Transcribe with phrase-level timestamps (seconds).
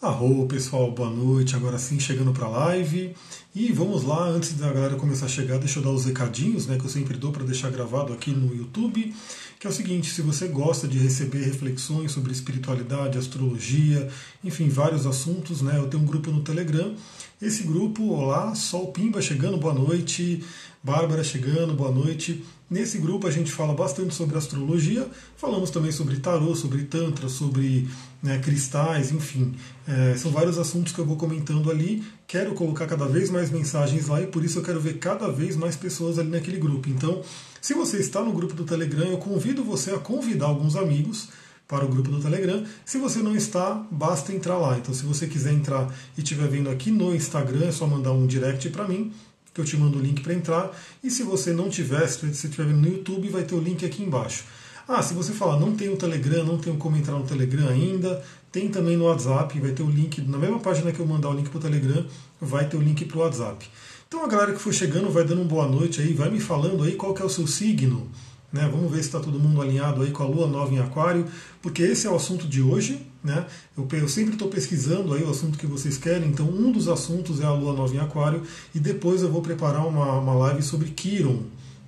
[0.00, 1.56] Arro, pessoal, boa noite.
[1.56, 3.16] Agora sim, chegando para a live.
[3.54, 6.76] E vamos lá, antes da galera começar a chegar, deixa eu dar os recadinhos, né,
[6.78, 9.14] que eu sempre dou para deixar gravado aqui no YouTube,
[9.58, 14.06] que é o seguinte, se você gosta de receber reflexões sobre espiritualidade, astrologia,
[14.44, 16.94] enfim, vários assuntos, né, eu tenho um grupo no Telegram.
[17.40, 20.42] Esse grupo, olá, Sol Pimba chegando, boa noite.
[20.82, 22.42] Bárbara chegando, boa noite.
[22.70, 27.86] Nesse grupo a gente fala bastante sobre astrologia, falamos também sobre tarô, sobre tantra, sobre
[28.22, 29.54] né, cristais, enfim.
[29.86, 32.02] É, são vários assuntos que eu vou comentando ali.
[32.26, 35.56] Quero colocar cada vez mais mensagens lá e por isso eu quero ver cada vez
[35.56, 36.88] mais pessoas ali naquele grupo.
[36.88, 37.20] Então,
[37.60, 41.28] se você está no grupo do Telegram, eu convido você a convidar alguns amigos
[41.68, 42.64] para o grupo do Telegram.
[42.84, 44.78] Se você não está, basta entrar lá.
[44.78, 48.26] Então, se você quiser entrar e estiver vendo aqui no Instagram, é só mandar um
[48.26, 49.12] direct para mim
[49.52, 50.70] que eu te mando o link para entrar.
[51.02, 53.84] E se você não tiver, se você estiver vendo no YouTube, vai ter o link
[53.86, 54.44] aqui embaixo.
[54.86, 58.22] Ah, se você falar, não tem o Telegram, não tem como entrar no Telegram ainda,
[58.52, 61.32] tem também no WhatsApp, vai ter o link, na mesma página que eu mandar o
[61.32, 62.06] link para o Telegram,
[62.40, 63.68] vai ter o link para o WhatsApp.
[64.06, 66.84] Então a galera que for chegando vai dando uma boa noite aí, vai me falando
[66.84, 68.08] aí qual que é o seu signo,
[68.52, 68.68] né?
[68.70, 71.26] Vamos ver se está todo mundo alinhado aí com a Lua nova em Aquário,
[71.60, 73.06] porque esse é o assunto de hoje.
[73.22, 73.44] Né?
[73.76, 77.40] Eu, eu sempre estou pesquisando aí o assunto que vocês querem, então um dos assuntos
[77.40, 78.42] é a Lua nova em Aquário,
[78.74, 81.42] e depois eu vou preparar uma, uma live sobre Quiron.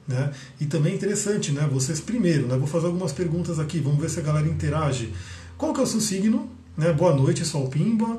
[0.06, 0.32] Né?
[0.58, 1.68] E também é interessante, né?
[1.70, 2.56] Vocês primeiro, né?
[2.56, 5.12] Vou fazer algumas perguntas aqui, vamos ver se a galera interage.
[5.58, 6.50] Qual que é o seu signo?
[6.74, 6.92] Né?
[6.94, 8.18] Boa noite, Sol Pimba.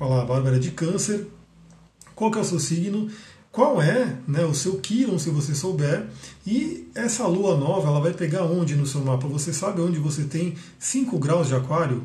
[0.00, 1.28] Olá, Bárbara de Câncer.
[2.14, 3.08] Qual que é o seu signo?
[3.52, 6.06] Qual é né, o seu Kiron, se você souber,
[6.46, 9.28] e essa lua nova ela vai pegar onde no seu mapa?
[9.28, 12.02] Você sabe onde você tem 5 graus de aquário?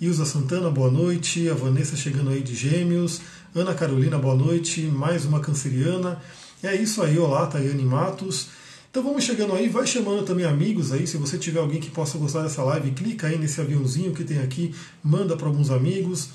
[0.00, 1.48] Ilza Santana, boa noite.
[1.48, 3.20] A Vanessa chegando aí de Gêmeos.
[3.54, 4.82] Ana Carolina, boa noite.
[4.82, 6.20] Mais uma canceriana.
[6.64, 8.48] É isso aí, olá, Tayane Matos.
[8.90, 11.06] Então vamos chegando aí, vai chamando também amigos aí.
[11.06, 14.40] Se você tiver alguém que possa gostar dessa live, clica aí nesse aviãozinho que tem
[14.40, 16.30] aqui, manda para alguns amigos.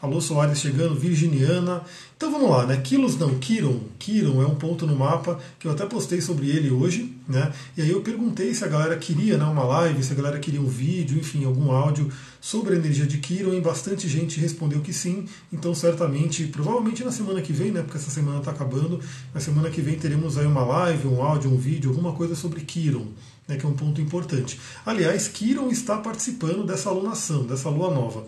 [0.00, 1.82] Alô Soares chegando, Virginiana.
[2.16, 2.76] Então vamos lá, né?
[2.76, 3.80] Quilos não, Kiron.
[3.98, 7.52] Kiron é um ponto no mapa que eu até postei sobre ele hoje, né?
[7.76, 10.60] E aí eu perguntei se a galera queria né, uma live, se a galera queria
[10.60, 14.92] um vídeo, enfim, algum áudio sobre a energia de Kiron e bastante gente respondeu que
[14.92, 15.26] sim.
[15.52, 17.82] Então certamente, provavelmente na semana que vem, né?
[17.82, 19.00] Porque essa semana está acabando,
[19.34, 22.60] na semana que vem teremos aí uma live, um áudio, um vídeo, alguma coisa sobre
[22.60, 23.08] Kiron.
[23.48, 24.60] Né, que é um ponto importante.
[24.84, 28.26] Aliás, Kiron está participando dessa alunação, dessa lua nova.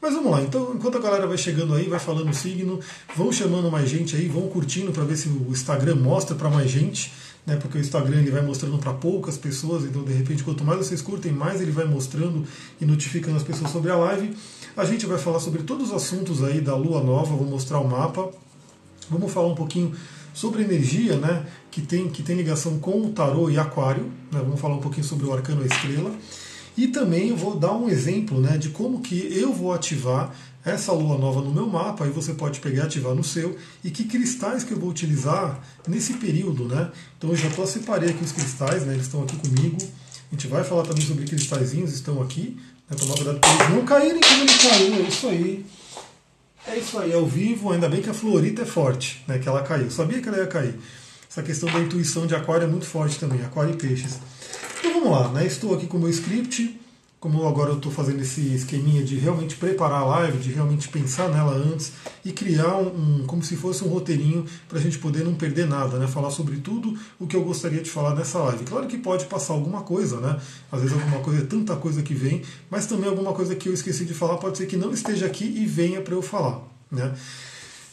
[0.00, 2.78] Mas vamos lá, então enquanto a galera vai chegando aí, vai falando o signo,
[3.16, 6.70] vão chamando mais gente aí, vão curtindo para ver se o Instagram mostra para mais
[6.70, 7.12] gente,
[7.44, 7.56] né?
[7.56, 11.02] Porque o Instagram ele vai mostrando para poucas pessoas, então de repente quanto mais vocês
[11.02, 12.44] curtem, mais ele vai mostrando
[12.80, 14.36] e notificando as pessoas sobre a live.
[14.76, 17.88] A gente vai falar sobre todos os assuntos aí da lua nova, vou mostrar o
[17.88, 18.30] mapa.
[19.10, 19.92] Vamos falar um pouquinho
[20.34, 24.38] sobre energia, né, que tem que tem ligação com o tarô e aquário, né?
[24.38, 26.12] Vamos falar um pouquinho sobre o arcano estrela.
[26.78, 30.32] E também eu vou dar um exemplo né, de como que eu vou ativar
[30.64, 33.90] essa lua nova no meu mapa, aí você pode pegar e ativar no seu, e
[33.90, 36.66] que cristais que eu vou utilizar nesse período.
[36.66, 36.88] Né?
[37.16, 39.76] Então eu já tô, separei aqui os cristais, né, eles estão aqui comigo.
[40.30, 42.56] A gente vai falar também sobre cristalzinhos, estão aqui.
[42.88, 45.66] Né, tomar cuidado para eles não caírem como ele caiu, é isso aí.
[46.64, 49.64] É isso aí, ao vivo, ainda bem que a Florita é forte, né, que ela
[49.64, 49.90] caiu.
[49.90, 50.78] Sabia que ela ia cair.
[51.28, 54.20] Essa questão da intuição de aquário é muito forte também, aquário e peixes.
[55.00, 55.46] Vamos lá, né?
[55.46, 56.76] estou aqui com o meu script,
[57.20, 61.28] como agora eu estou fazendo esse esqueminha de realmente preparar a live, de realmente pensar
[61.28, 61.92] nela antes
[62.24, 65.68] e criar um, um como se fosse um roteirinho para a gente poder não perder
[65.68, 66.08] nada, né?
[66.08, 68.64] Falar sobre tudo o que eu gostaria de falar nessa live.
[68.64, 70.36] Claro que pode passar alguma coisa, né?
[70.72, 73.74] Às vezes alguma coisa, é tanta coisa que vem, mas também alguma coisa que eu
[73.74, 76.60] esqueci de falar pode ser que não esteja aqui e venha para eu falar,
[76.90, 77.14] né?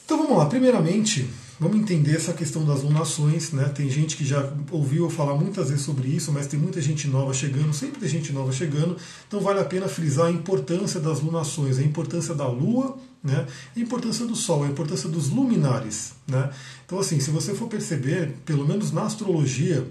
[0.05, 1.27] Então vamos lá, primeiramente,
[1.57, 3.69] Vamos entender essa questão das lunações, né?
[3.69, 7.33] Tem gente que já ouviu falar muitas vezes sobre isso, mas tem muita gente nova
[7.33, 11.79] chegando, sempre tem gente nova chegando, então vale a pena frisar a importância das lunações,
[11.79, 13.47] a importância da Lua, né?
[13.73, 16.49] A importância do Sol, a importância dos luminares, né?
[16.85, 19.89] Então assim, se você for perceber, pelo menos na astrologia,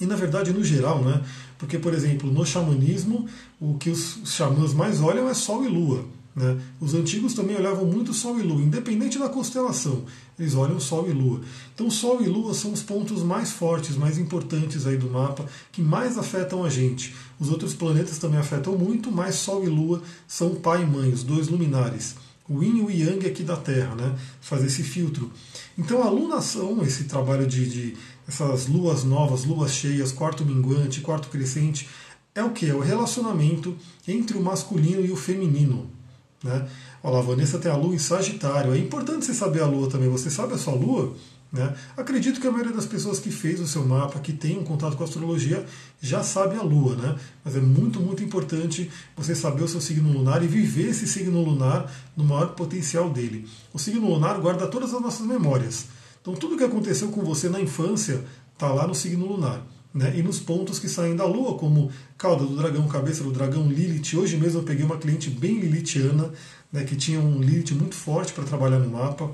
[0.00, 1.22] e na verdade no geral, né?
[1.58, 3.28] Porque, por exemplo, no xamanismo,
[3.60, 6.06] o que os xamãs mais olham é Sol e Lua.
[6.38, 6.56] Né?
[6.80, 10.04] Os antigos também olhavam muito Sol e Lua, independente da constelação,
[10.38, 11.40] eles olham Sol e Lua.
[11.74, 15.82] Então, Sol e Lua são os pontos mais fortes, mais importantes aí do mapa, que
[15.82, 17.12] mais afetam a gente.
[17.40, 21.24] Os outros planetas também afetam muito, mas Sol e Lua são pai e mãe, os
[21.24, 22.14] dois luminares.
[22.48, 24.16] O Yin e o Yang aqui da Terra, né?
[24.40, 25.30] fazer esse filtro.
[25.76, 27.96] Então, a lunação, esse trabalho de, de
[28.26, 31.88] essas luas novas, luas cheias, quarto minguante, quarto crescente,
[32.34, 32.70] é o que?
[32.70, 33.76] É o relacionamento
[34.06, 35.97] entre o masculino e o feminino.
[36.42, 36.68] Né?
[37.02, 38.74] Olha lá, Vanessa tem a lua em Sagitário.
[38.74, 40.08] É importante você saber a lua também.
[40.08, 41.14] Você sabe a sua lua?
[41.50, 41.74] Né?
[41.96, 44.96] Acredito que a maioria das pessoas que fez o seu mapa, que tem um contato
[44.96, 45.64] com a astrologia,
[46.00, 47.16] já sabe a Lua, né?
[47.42, 51.42] mas é muito, muito importante você saber o seu signo lunar e viver esse signo
[51.42, 53.48] lunar no maior potencial dele.
[53.72, 55.86] O signo lunar guarda todas as nossas memórias.
[56.20, 59.62] Então, tudo que aconteceu com você na infância está lá no signo lunar.
[59.98, 60.12] Né?
[60.16, 64.16] E nos pontos que saem da Lua, como cauda do dragão, cabeça do dragão, Lilith.
[64.16, 66.32] Hoje mesmo eu peguei uma cliente bem lilithiana,
[66.72, 69.28] né, que tinha um Lilith muito forte para trabalhar no mapa.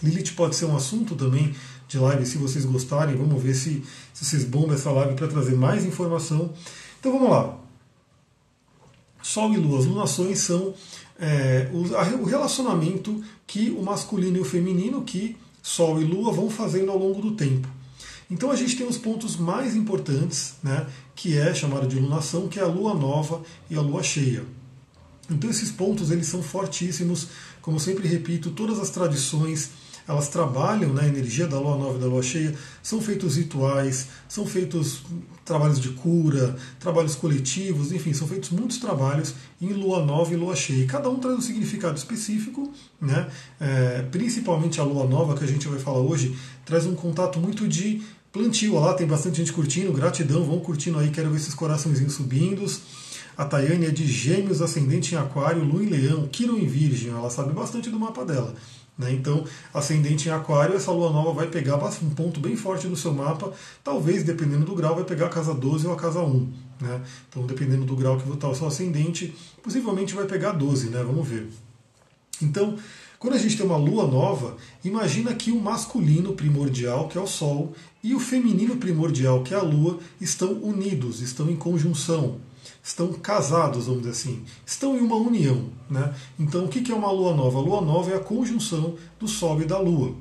[0.00, 1.52] Lilith pode ser um assunto também
[1.88, 3.16] de live, se vocês gostarem.
[3.16, 3.82] Vamos ver se,
[4.14, 6.52] se vocês bombam essa live para trazer mais informação.
[7.00, 7.58] Então vamos lá.
[9.20, 10.74] Sol e Lua, as lunações são
[11.18, 11.78] é, o,
[12.20, 16.98] o relacionamento que o masculino e o feminino, que Sol e Lua vão fazendo ao
[16.98, 17.81] longo do tempo.
[18.32, 22.58] Então a gente tem os pontos mais importantes, né, que é chamado de lunação, que
[22.58, 24.42] é a lua nova e a lua cheia.
[25.30, 27.28] Então esses pontos eles são fortíssimos,
[27.60, 29.70] como sempre repito, todas as tradições
[30.08, 34.08] elas trabalham na né, energia da lua nova e da lua cheia, são feitos rituais,
[34.28, 35.02] são feitos
[35.44, 40.56] trabalhos de cura, trabalhos coletivos, enfim, são feitos muitos trabalhos em lua nova e lua
[40.56, 40.82] cheia.
[40.82, 43.28] E cada um traz um significado específico, né?
[43.60, 47.68] É, principalmente a lua nova, que a gente vai falar hoje, traz um contato muito
[47.68, 48.02] de
[48.32, 48.74] plantio.
[48.78, 52.64] Lá, tem bastante gente curtindo, gratidão, vão curtindo aí, quero ver esses coraçõezinhos subindo.
[53.36, 57.30] A Tayane é de Gêmeos, ascendente em Aquário, Lua em Leão, Quirón em Virgem, ela
[57.30, 58.54] sabe bastante do mapa dela.
[58.96, 59.12] Né?
[59.12, 63.12] Então, ascendente em Aquário, essa lua nova vai pegar um ponto bem forte no seu
[63.12, 63.52] mapa,
[63.82, 66.52] talvez, dependendo do grau, vai pegar a casa 12 ou a casa 1.
[66.80, 67.00] Né?
[67.28, 71.02] Então, dependendo do grau que está o seu ascendente, possivelmente vai pegar 12, né?
[71.02, 71.48] vamos ver.
[72.40, 72.76] Então,
[73.22, 77.26] quando a gente tem uma lua nova, imagina que o masculino primordial, que é o
[77.26, 77.72] Sol,
[78.02, 82.40] e o feminino primordial, que é a lua, estão unidos, estão em conjunção
[82.82, 85.68] estão casados, vamos dizer assim, estão em uma união.
[85.88, 86.12] Né?
[86.36, 87.60] Então, o que é uma lua nova?
[87.60, 90.16] A lua nova é a conjunção do Sol e da Lua.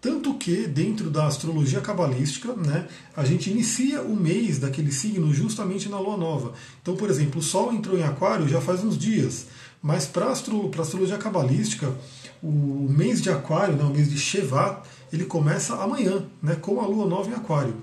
[0.00, 2.86] Tanto que, dentro da astrologia cabalística, né,
[3.16, 6.52] a gente inicia o mês daquele signo justamente na lua nova.
[6.80, 9.46] Então, por exemplo, o Sol entrou em Aquário já faz uns dias,
[9.82, 11.92] mas para a astrologia cabalística,
[12.42, 14.82] o mês de Aquário, né, o mês de Shevat,
[15.12, 17.76] ele começa amanhã, né, com a lua nova em Aquário.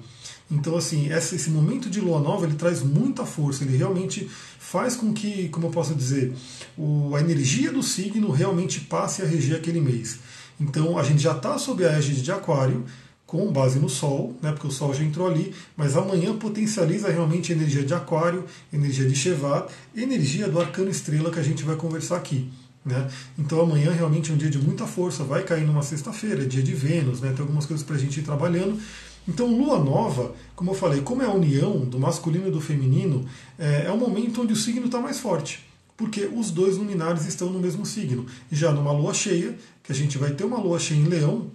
[0.49, 4.29] Então, assim, esse momento de lua nova ele traz muita força, ele realmente
[4.59, 6.33] faz com que, como eu posso dizer,
[7.15, 10.19] a energia do signo realmente passe a reger aquele mês.
[10.59, 12.85] Então, a gente já está sob a égide de Aquário,
[13.25, 17.51] com base no Sol, né, porque o Sol já entrou ali, mas amanhã potencializa realmente
[17.51, 21.75] a energia de Aquário, energia de Shevat, energia do arcano estrela que a gente vai
[21.75, 22.51] conversar aqui.
[22.85, 23.09] Né?
[23.37, 26.61] Então amanhã realmente é um dia de muita força, vai cair numa sexta-feira, é dia
[26.61, 27.31] de Vênus, né?
[27.31, 28.79] tem algumas coisas para a gente ir trabalhando,
[29.27, 33.25] então, lua nova, como eu falei, como é a união do masculino e do feminino,
[33.57, 35.65] é, é momento onde o signo está mais forte,
[35.97, 38.25] porque os dois luminares estão no mesmo signo.
[38.51, 41.49] Já numa lua cheia, que a gente vai ter uma lua cheia em leão,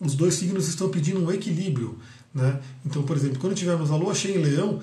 [0.00, 1.98] os dois signos estão pedindo um equilíbrio.
[2.34, 2.60] Né?
[2.84, 4.80] Então, por exemplo, quando tivermos a lua cheia em leão,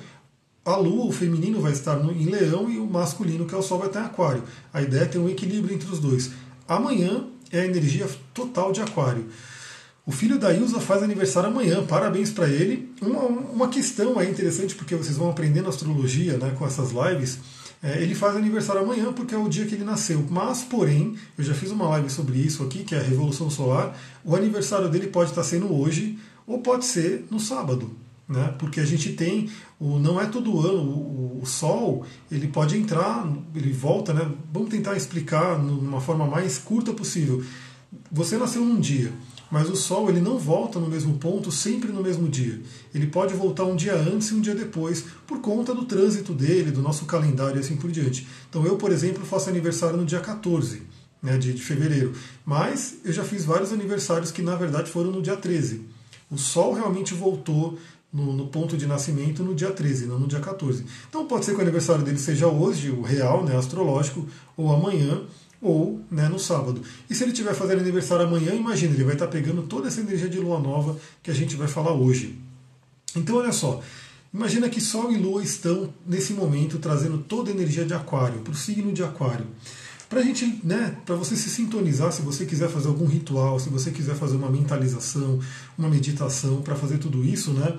[0.66, 3.62] a lua, o feminino, vai estar no, em leão e o masculino, que é o
[3.62, 4.44] sol, vai estar em aquário.
[4.74, 6.32] A ideia é ter um equilíbrio entre os dois.
[6.68, 9.28] Amanhã é a energia total de aquário.
[10.08, 12.92] O filho da Ilza faz aniversário amanhã, parabéns para ele.
[13.02, 17.40] Uma, uma questão aí interessante, porque vocês vão aprendendo astrologia né, com essas lives.
[17.82, 20.26] É, ele faz aniversário amanhã porque é o dia que ele nasceu.
[20.30, 23.96] Mas, porém, eu já fiz uma live sobre isso aqui, que é a Revolução Solar.
[24.24, 28.05] O aniversário dele pode estar sendo hoje ou pode ser no sábado.
[28.28, 28.54] Né?
[28.58, 29.50] Porque a gente tem,
[29.80, 34.32] o, não é todo ano, o, o, Sol ele pode entrar, ele volta, né?
[34.52, 37.44] Vamos tentar explicar de uma forma mais curta possível.
[38.12, 39.14] Você nasceu num dia.
[39.52, 42.60] Mas o Sol ele não volta no mesmo ponto sempre no mesmo dia.
[42.94, 46.72] Ele pode voltar um dia antes e um dia depois, por conta do trânsito dele,
[46.72, 48.28] do nosso calendário e assim por diante.
[48.50, 50.82] Então eu, por exemplo, faço aniversário no dia 14
[51.22, 52.14] né, de, de fevereiro.
[52.46, 55.86] Mas eu já fiz vários aniversários que na verdade foram no dia 13.
[56.30, 57.78] O Sol realmente voltou
[58.16, 60.86] no, no, ponto de nascimento no dia 13, não no dia 14.
[61.10, 65.22] Então pode ser que o aniversário dele seja hoje, o real, né, astrológico, ou amanhã,
[65.62, 66.82] ou né, no sábado.
[67.10, 70.30] E se ele estiver fazendo aniversário amanhã, imagina, ele vai estar pegando toda essa energia
[70.30, 72.40] de lua nova que a gente vai falar hoje.
[73.14, 73.82] Então, olha só,
[74.34, 78.54] imagina que Sol e Lua estão nesse momento trazendo toda a energia de Aquário, para
[78.54, 79.46] o signo de Aquário.
[80.10, 83.92] Para gente, né, para você se sintonizar, se você quiser fazer algum ritual, se você
[83.92, 85.40] quiser fazer uma mentalização,
[85.78, 87.78] uma meditação, para fazer tudo isso, né,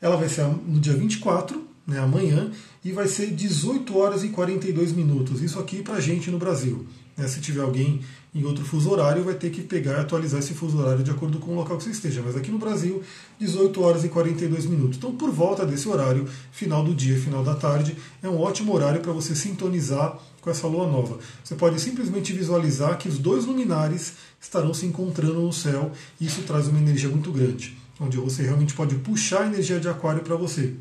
[0.00, 2.50] ela vai ser no dia 24 né, amanhã,
[2.84, 5.42] e vai ser 18 horas e 42 minutos.
[5.42, 6.86] Isso aqui para gente no Brasil.
[7.16, 8.00] Né, se tiver alguém
[8.34, 11.38] em outro fuso horário, vai ter que pegar e atualizar esse fuso horário de acordo
[11.38, 12.20] com o local que você esteja.
[12.24, 13.02] Mas aqui no Brasil,
[13.38, 14.98] 18 horas e 42 minutos.
[14.98, 19.00] Então, por volta desse horário, final do dia, final da tarde, é um ótimo horário
[19.00, 21.18] para você sintonizar com essa lua nova.
[21.42, 26.42] Você pode simplesmente visualizar que os dois luminares estarão se encontrando no céu e isso
[26.42, 30.34] traz uma energia muito grande, onde você realmente pode puxar a energia de Aquário para
[30.34, 30.74] você.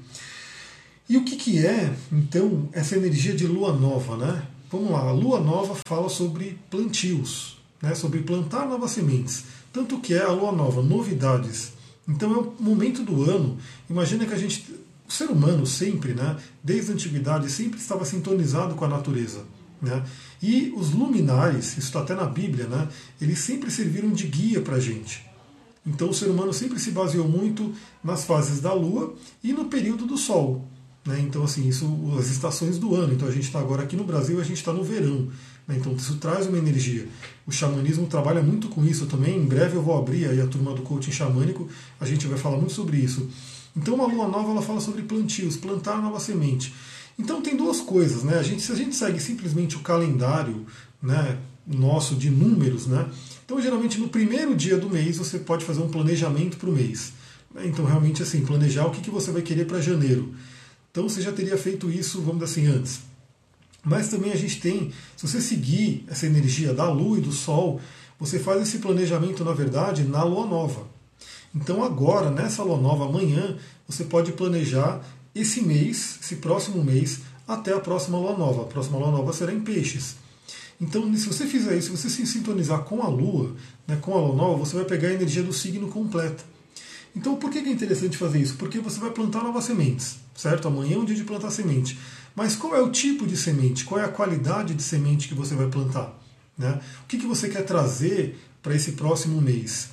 [1.10, 4.48] E o que, que é, então, essa energia de lua nova, né?
[4.72, 9.44] Vamos lá, a lua nova fala sobre plantios, né, sobre plantar novas sementes.
[9.72, 11.74] Tanto que é a lua nova, novidades.
[12.08, 13.58] Então é o momento do ano.
[13.90, 14.66] Imagina que a gente,
[15.08, 19.46] o ser humano sempre, né, desde a antiguidade, sempre estava sintonizado com a natureza.
[19.82, 20.04] Né?
[20.42, 22.88] E os luminares, isso está até na Bíblia, né,
[23.22, 25.24] eles sempre serviram de guia para a gente.
[25.86, 30.06] Então o ser humano sempre se baseou muito nas fases da Lua e no período
[30.06, 30.66] do Sol.
[31.06, 31.20] Né?
[31.20, 31.86] Então, assim, isso,
[32.18, 33.14] as estações do ano.
[33.14, 35.28] Então, a gente está agora aqui no Brasil, a gente está no verão.
[35.68, 35.76] Né?
[35.78, 37.08] Então, isso traz uma energia.
[37.46, 39.38] O xamanismo trabalha muito com isso também.
[39.38, 41.68] Em breve eu vou abrir aí a turma do coaching xamânico,
[42.00, 43.30] a gente vai falar muito sobre isso.
[43.76, 46.74] Então, uma lua nova ela fala sobre plantios, plantar nova semente.
[47.18, 48.38] Então, tem duas coisas, né?
[48.40, 50.66] A gente, se a gente segue simplesmente o calendário,
[51.02, 53.08] né, nosso de números, né?
[53.46, 57.14] Então, geralmente no primeiro dia do mês você pode fazer um planejamento para o mês.
[57.64, 60.34] Então, realmente, assim, planejar o que, que você vai querer para janeiro.
[60.94, 63.00] Então você já teria feito isso, vamos dizer assim, antes.
[63.84, 67.82] Mas também a gente tem, se você seguir essa energia da Lua e do Sol,
[68.20, 70.88] você faz esse planejamento, na verdade, na Lua Nova.
[71.56, 73.58] Então agora, nessa Lua Nova, amanhã,
[73.88, 78.62] você pode planejar esse mês, esse próximo mês, até a próxima Lua Nova.
[78.62, 80.18] A próxima Lua Nova será em Peixes.
[80.80, 83.56] Então, se você fizer isso, se você se sintonizar com a Lua,
[83.88, 86.53] né, com a Lua Nova, você vai pegar a energia do signo completa.
[87.16, 88.56] Então, por que é interessante fazer isso?
[88.56, 90.68] Porque você vai plantar novas sementes, certo?
[90.68, 91.98] Amanhã é um dia de plantar semente.
[92.36, 93.86] Mas qual é o tipo de semente?
[93.86, 96.20] Qual é a qualidade de semente que você vai plantar?
[96.58, 96.80] Né?
[97.04, 99.90] O que, que você quer trazer para esse próximo mês?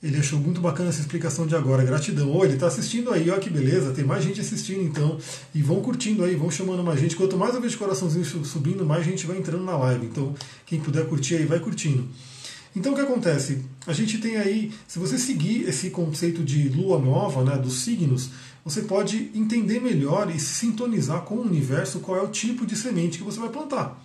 [0.00, 1.84] Ele achou muito bacana essa explicação de agora.
[1.84, 2.30] Gratidão.
[2.30, 3.92] Oh, ele está assistindo aí, olha que beleza.
[3.92, 5.18] Tem mais gente assistindo então.
[5.52, 7.16] E vão curtindo aí, vão chamando mais gente.
[7.16, 10.06] Quanto mais eu vejo coraçãozinho subindo, mais gente vai entrando na live.
[10.06, 10.34] Então,
[10.66, 12.06] quem puder curtir aí, vai curtindo.
[12.76, 13.64] Então o que acontece?
[13.88, 18.28] A gente tem aí, se você seguir esse conceito de lua nova, né, dos signos,
[18.62, 22.76] você pode entender melhor e se sintonizar com o universo qual é o tipo de
[22.76, 23.98] semente que você vai plantar.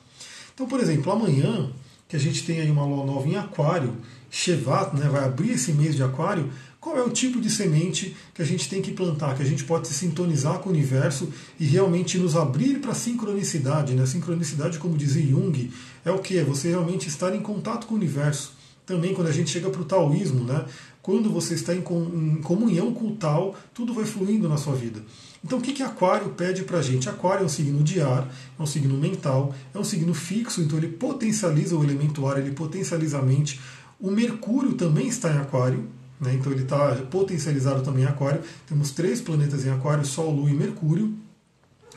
[0.53, 1.69] Então, por exemplo, amanhã,
[2.07, 3.97] que a gente tem aí uma lua nova em aquário,
[4.31, 6.49] Shevat, né, vai abrir esse mês de aquário,
[6.79, 9.65] qual é o tipo de semente que a gente tem que plantar, que a gente
[9.65, 11.27] pode se sintonizar com o universo
[11.59, 13.93] e realmente nos abrir para a sincronicidade.
[13.95, 14.05] Né?
[14.05, 15.69] Sincronicidade, como dizia Jung,
[16.05, 16.37] é o que?
[16.37, 19.81] É você realmente estar em contato com o universo também quando a gente chega para
[19.81, 20.65] o taoísmo, né?
[21.03, 25.03] quando você está em comunhão com o tal, tudo vai fluindo na sua vida.
[25.43, 27.09] Então o que, que Aquário pede para a gente?
[27.09, 30.77] Aquário é um signo de ar, é um signo mental, é um signo fixo, então
[30.77, 33.59] ele potencializa o elemento ar, ele potencializa a mente.
[33.99, 35.89] O Mercúrio também está em Aquário,
[36.21, 36.35] né?
[36.35, 38.41] então ele está potencializado também em Aquário.
[38.65, 41.13] Temos três planetas em Aquário, Sol, Lua e Mercúrio.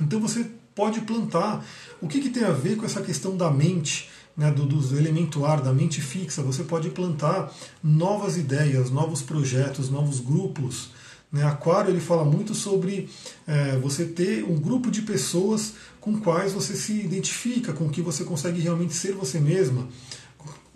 [0.01, 1.65] Então você pode plantar.
[2.01, 4.11] O que, que tem a ver com essa questão da mente?
[4.37, 7.53] Né, do, do elemento ar, da mente fixa, você pode plantar
[7.83, 10.91] novas ideias, novos projetos, novos grupos.
[11.33, 11.43] Né?
[11.43, 13.09] Aquário ele fala muito sobre
[13.47, 18.25] é, você ter um grupo de pessoas com quais você se identifica, com que você
[18.25, 19.89] consegue realmente ser você mesma.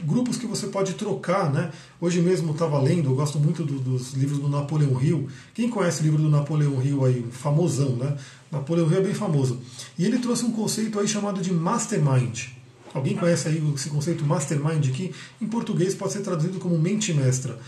[0.03, 1.71] Grupos que você pode trocar, né?
[2.01, 5.29] Hoje mesmo estava lendo, eu gosto muito do, dos livros do Napoleão Hill.
[5.53, 8.17] Quem conhece o livro do Napoleão Hill aí, famosão, né?
[8.51, 9.61] Napoleão Hill é bem famoso.
[9.99, 12.60] E ele trouxe um conceito aí chamado de mastermind.
[12.93, 15.15] Alguém conhece aí esse conceito mastermind aqui?
[15.41, 17.59] Em português pode ser traduzido como mente mestra.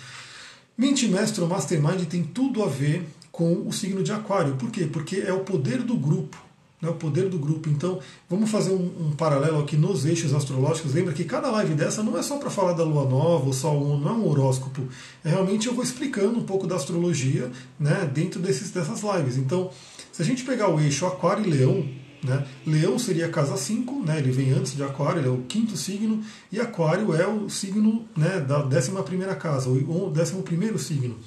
[0.77, 4.57] Mente mestra ou mastermind tem tudo a ver com o signo de Aquário.
[4.57, 4.89] Por quê?
[4.91, 6.37] Porque é o poder do grupo.
[6.81, 7.69] Né, o poder do grupo.
[7.69, 10.93] Então, vamos fazer um, um, paralelo aqui nos eixos astrológicos.
[10.93, 13.73] Lembra que cada live dessa não é só para falar da lua nova, ou só
[13.73, 14.83] um, não é um horóscopo.
[15.25, 19.37] É realmente eu vou explicando um pouco da astrologia né, dentro desses, dessas lives.
[19.37, 19.71] Então,
[20.11, 21.89] se a gente pegar o eixo Aquário e Leão,
[22.23, 22.47] né?
[22.65, 24.19] Leão seria a casa 5, né?
[24.19, 28.07] ele vem antes de Aquário, ele é o quinto signo, e Aquário é o signo
[28.17, 31.19] né, da 11 casa, o 11 signo.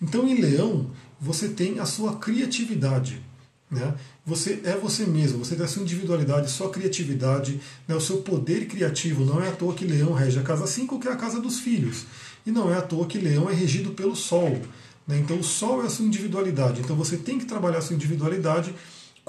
[0.00, 3.22] Então, em Leão, você tem a sua criatividade.
[3.70, 3.94] Né?
[4.24, 8.66] Você é você mesmo, você tem a sua individualidade, sua criatividade, né, o seu poder
[8.66, 9.24] criativo.
[9.24, 11.60] Não é à toa que Leão rege a casa 5, que é a casa dos
[11.60, 12.06] filhos.
[12.46, 14.58] E não é à toa que Leão é regido pelo Sol.
[15.06, 15.18] Né?
[15.18, 16.80] Então, o Sol é a sua individualidade.
[16.80, 18.74] Então, você tem que trabalhar a sua individualidade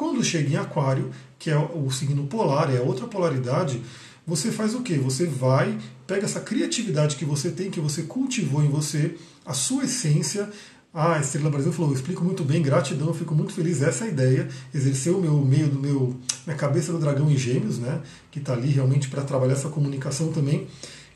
[0.02, 3.80] quando chega em Aquário, que é o signo polar, é a outra polaridade,
[4.26, 4.98] você faz o quê?
[4.98, 5.78] Você vai,
[6.08, 9.16] pega essa criatividade que você tem, que você cultivou em você,
[9.46, 10.50] a sua essência,
[10.94, 13.82] Ah, a Estrela Brasil falou, eu explico muito bem, gratidão, fico muito feliz.
[13.82, 17.38] Essa é a ideia, exercer o meu meio do meu minha cabeça do dragão em
[17.38, 18.02] gêmeos, né?
[18.30, 20.68] Que está ali realmente para trabalhar essa comunicação também.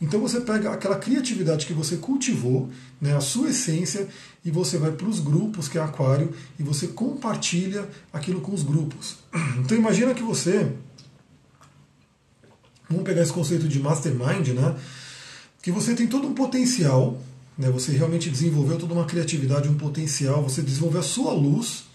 [0.01, 4.07] Então você pega aquela criatividade que você cultivou, né, a sua essência,
[4.43, 8.63] e você vai para os grupos, que é aquário, e você compartilha aquilo com os
[8.63, 9.17] grupos.
[9.57, 10.71] Então imagina que você.
[12.89, 14.75] Vamos pegar esse conceito de mastermind, né?
[15.61, 17.19] Que você tem todo um potencial,
[17.57, 21.85] né, você realmente desenvolveu toda uma criatividade, um potencial, você desenvolveu a sua luz,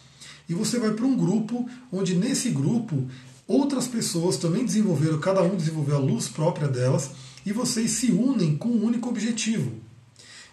[0.48, 3.06] e você vai para um grupo onde nesse grupo
[3.46, 7.10] outras pessoas também desenvolveram, cada um desenvolveu a luz própria delas
[7.44, 9.72] e vocês se unem com um único objetivo.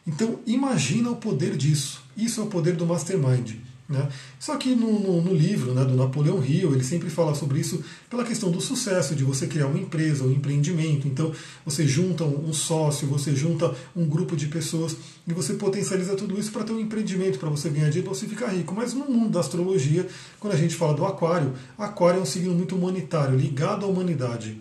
[0.06, 2.01] Então imagina o poder disso.
[2.15, 3.56] Isso é o poder do mastermind.
[3.89, 4.10] Né?
[4.38, 7.82] Só que no, no, no, livro né, do Napoleão Hill, ele sempre fala sobre isso
[8.10, 11.08] pela questão do sucesso, de você criar uma empresa, um empreendimento.
[11.08, 11.32] Então,
[11.63, 16.51] você junta um sócio, você junta um grupo de pessoas e você potencializa tudo isso
[16.51, 18.75] para ter um empreendimento, para você ganhar dinheiro, para você ficar rico.
[18.75, 20.06] Mas no mundo da astrologia,
[20.38, 24.60] quando a gente fala do aquário, aquário é um signo muito humanitário, ligado à humanidade.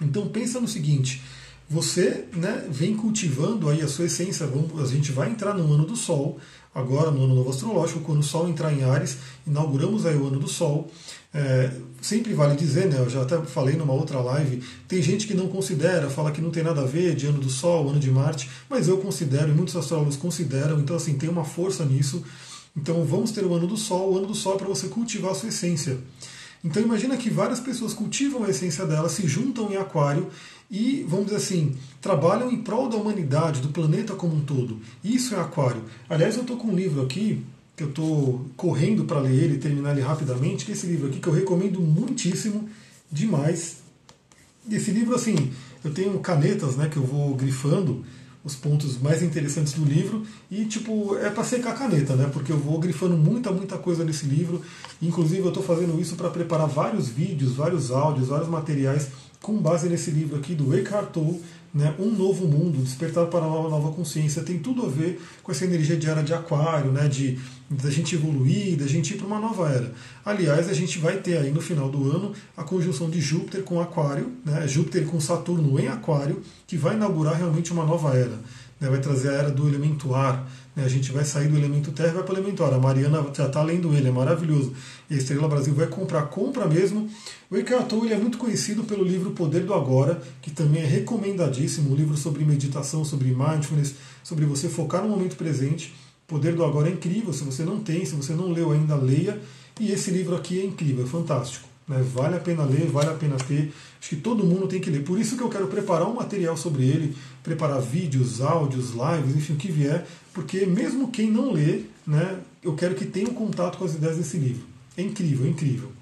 [0.00, 1.22] Então, pensa no seguinte,
[1.68, 4.46] você né, vem cultivando aí a sua essência.
[4.46, 6.38] Vamos, a gente vai entrar no ano do Sol,
[6.74, 10.38] agora no ano novo astrológico, quando o Sol entrar em Ares, inauguramos aí o ano
[10.38, 10.90] do Sol.
[11.34, 11.70] É,
[12.00, 15.48] sempre vale dizer, né, eu já até falei numa outra live, tem gente que não
[15.48, 18.48] considera, fala que não tem nada a ver de ano do Sol, ano de Marte,
[18.70, 22.22] mas eu considero, e muitos astrólogos consideram, então assim, tem uma força nisso.
[22.76, 25.32] Então vamos ter o ano do Sol, o ano do Sol é para você cultivar
[25.32, 25.98] a sua essência.
[26.64, 30.28] Então imagina que várias pessoas cultivam a essência dela, se juntam em aquário
[30.70, 34.80] e, vamos dizer assim, trabalham em prol da humanidade, do planeta como um todo.
[35.02, 35.82] Isso é aquário.
[36.08, 37.44] Aliás, eu estou com um livro aqui,
[37.76, 41.08] que eu estou correndo para ler ele e terminar ele rapidamente, que é esse livro
[41.08, 42.68] aqui que eu recomendo muitíssimo,
[43.10, 43.78] demais.
[44.70, 45.52] Esse livro, assim,
[45.84, 48.04] eu tenho canetas né, que eu vou grifando
[48.46, 52.30] os pontos mais interessantes do livro e tipo é para secar a caneta, né?
[52.32, 54.62] Porque eu vou grifando muita muita coisa nesse livro.
[55.02, 59.08] Inclusive eu estou fazendo isso para preparar vários vídeos, vários áudios, vários materiais
[59.46, 61.40] com base nesse livro aqui do Eckhart Tolle,
[61.72, 64.42] né, Um Novo Mundo, Despertar para uma Nova Consciência.
[64.42, 67.38] Tem tudo a ver com essa energia de era de aquário, né, de
[67.70, 69.92] da gente evoluir, da gente ir para uma nova era.
[70.24, 73.80] Aliás, a gente vai ter aí no final do ano a conjunção de Júpiter com
[73.80, 78.38] Aquário, né, Júpiter com Saturno em Aquário, que vai inaugurar realmente uma nova era.
[78.80, 80.44] Né, vai trazer a era do elemento ar?
[80.76, 82.74] A gente vai sair do elemento terra e vai para o elemento ar.
[82.74, 84.74] A Mariana já está lendo ele, é maravilhoso.
[85.08, 87.08] E a Estrela Brasil vai comprar, compra mesmo.
[87.50, 91.90] O Eckhart Tolle é muito conhecido pelo livro Poder do Agora, que também é recomendadíssimo,
[91.90, 95.94] um livro sobre meditação, sobre mindfulness, sobre você focar no momento presente.
[96.26, 99.40] Poder do Agora é incrível, se você não tem, se você não leu ainda, leia.
[99.80, 101.75] E esse livro aqui é incrível, é fantástico.
[101.88, 102.02] Né?
[102.12, 103.72] Vale a pena ler, vale a pena ter.
[104.00, 105.04] Acho que todo mundo tem que ler.
[105.04, 109.54] Por isso que eu quero preparar um material sobre ele, preparar vídeos, áudios, lives, enfim,
[109.54, 113.78] o que vier, porque mesmo quem não lê, né, eu quero que tenha um contato
[113.78, 114.64] com as ideias desse livro.
[114.96, 115.92] É incrível, é incrível.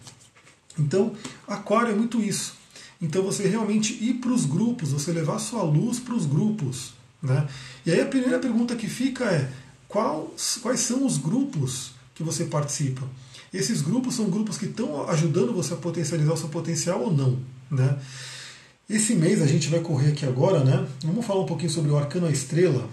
[0.79, 1.15] Então,
[1.47, 2.55] Aquário é muito isso.
[3.01, 6.95] Então você realmente ir para os grupos, você levar sua luz para os grupos.
[7.23, 7.47] Né?
[7.85, 9.51] E aí a primeira pergunta que fica é
[9.89, 13.03] quais, quais são os grupos que você participa?
[13.55, 17.39] Esses grupos são grupos que estão ajudando você a potencializar o seu potencial ou não.
[17.71, 17.97] Né?
[18.91, 20.85] Esse mês a gente vai correr aqui agora, né?
[21.05, 22.89] Vamos falar um pouquinho sobre o Arcano a Estrela.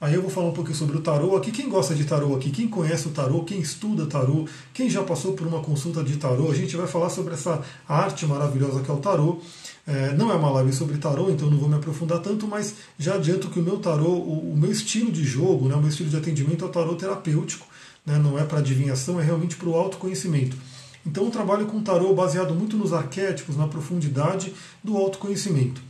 [0.00, 1.52] Aí eu vou falar um pouquinho sobre o tarô aqui.
[1.52, 2.50] Quem gosta de tarô aqui?
[2.50, 3.44] Quem conhece o tarô?
[3.44, 4.44] Quem estuda tarô?
[4.74, 6.50] Quem já passou por uma consulta de tarô?
[6.50, 9.38] A gente vai falar sobre essa arte maravilhosa que é o tarô.
[9.86, 13.14] É, não é uma live sobre tarô, então não vou me aprofundar tanto, mas já
[13.14, 16.10] adianto que o meu tarô, o, o meu estilo de jogo, né, o meu estilo
[16.10, 17.66] de atendimento é o tarô terapêutico
[18.04, 20.56] né, não é para adivinhação, é realmente para o autoconhecimento.
[21.04, 25.80] Então eu trabalho com tarô baseado muito nos arquétipos, na profundidade do autoconhecimento.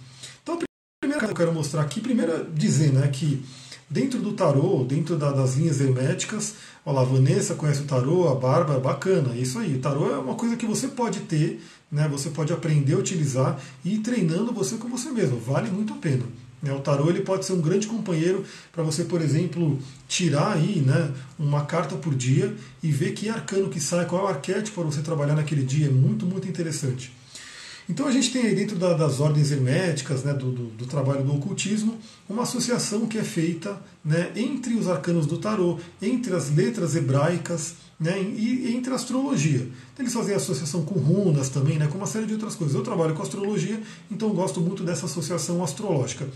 [0.42, 0.58] Então a
[1.00, 3.44] primeira coisa que eu quero mostrar aqui, primeiro é dizer né, que
[3.88, 8.28] dentro do tarô, dentro da, das linhas herméticas, olha lá, a Vanessa conhece o tarô,
[8.28, 9.74] a Bárbara, bacana, isso aí.
[9.74, 13.60] O tarô é uma coisa que você pode ter, né, você pode aprender a utilizar
[13.84, 16.24] e ir treinando você com você mesmo, vale muito a pena.
[16.62, 16.72] Né?
[16.72, 21.12] O tarô ele pode ser um grande companheiro para você, por exemplo, tirar aí né,
[21.38, 24.90] uma carta por dia e ver que arcano que sai, qual é o arquétipo para
[24.90, 25.86] você trabalhar naquele dia.
[25.86, 27.12] É muito, muito interessante.
[27.88, 31.24] Então a gente tem aí dentro da, das ordens herméticas, né, do, do, do, trabalho
[31.24, 36.54] do ocultismo, uma associação que é feita né, entre os arcanos do tarô, entre as
[36.54, 39.68] letras hebraicas né, e entre a astrologia.
[39.98, 42.74] Eles fazem associação com runas também, né, com uma série de outras coisas.
[42.74, 46.28] Eu trabalho com astrologia, então gosto muito dessa associação astrológica.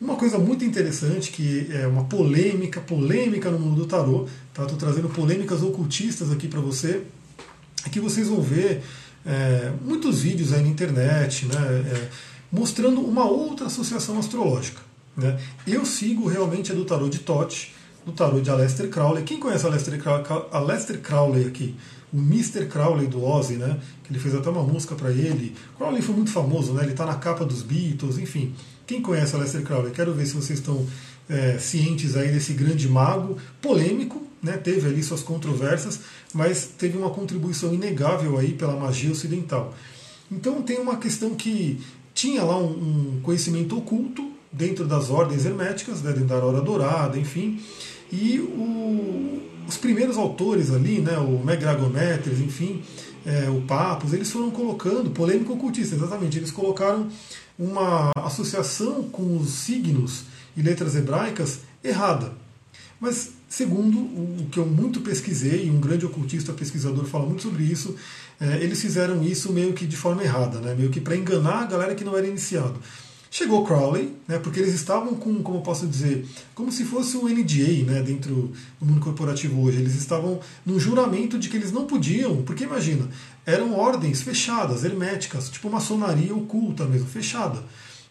[0.00, 4.62] Uma coisa muito interessante, que é uma polêmica, polêmica no mundo do tarô, tá?
[4.62, 7.02] estou trazendo polêmicas ocultistas aqui para você,
[7.84, 8.82] é que vocês vão ver
[9.24, 12.08] é, muitos vídeos aí na internet, né, é,
[12.50, 14.80] mostrando uma outra associação astrológica.
[15.16, 15.38] Né?
[15.66, 19.24] Eu sigo realmente a do tarô de Tote, do tarô de Aleister Crowley.
[19.24, 21.74] Quem conhece Aleister Crowley, Aleister Crowley aqui?
[22.12, 22.66] O Mr.
[22.66, 23.78] Crowley do Ozzy, né?
[24.02, 25.54] Que ele fez até uma música para ele.
[25.76, 26.82] Crowley foi muito famoso, né?
[26.82, 28.52] Ele está na capa dos Beatles, enfim.
[28.84, 29.92] Quem conhece Aleister Crowley?
[29.92, 30.84] Quero ver se vocês estão
[31.28, 34.56] é, cientes aí desse grande mago, polêmico, né?
[34.56, 36.00] Teve ali suas controvérsias,
[36.32, 39.74] mas teve uma contribuição inegável aí pela magia ocidental.
[40.30, 41.80] Então tem uma questão que
[42.14, 47.18] tinha lá um, um conhecimento oculto dentro das ordens herméticas, né, dentro da Aurora Dourada,
[47.18, 47.60] enfim,
[48.12, 52.82] e o, os primeiros autores ali, né, o Megragometres, enfim,
[53.24, 57.08] é, o Papos, eles foram colocando, polêmico ocultista, exatamente, eles colocaram
[57.58, 60.24] uma associação com os signos
[60.56, 62.32] e letras hebraicas errada.
[62.98, 67.96] Mas, segundo o que eu muito pesquisei, um grande ocultista pesquisador fala muito sobre isso,
[68.40, 70.72] é, eles fizeram isso meio que de forma errada, né?
[70.72, 72.80] meio que para enganar a galera que não era iniciado.
[73.32, 77.28] Chegou Crowley, né, porque eles estavam com, como eu posso dizer, como se fosse um
[77.28, 79.78] NDA né, dentro do mundo corporativo hoje.
[79.78, 83.08] Eles estavam num juramento de que eles não podiam, porque imagina,
[83.46, 87.62] eram ordens fechadas, herméticas, tipo maçonaria oculta mesmo, fechada.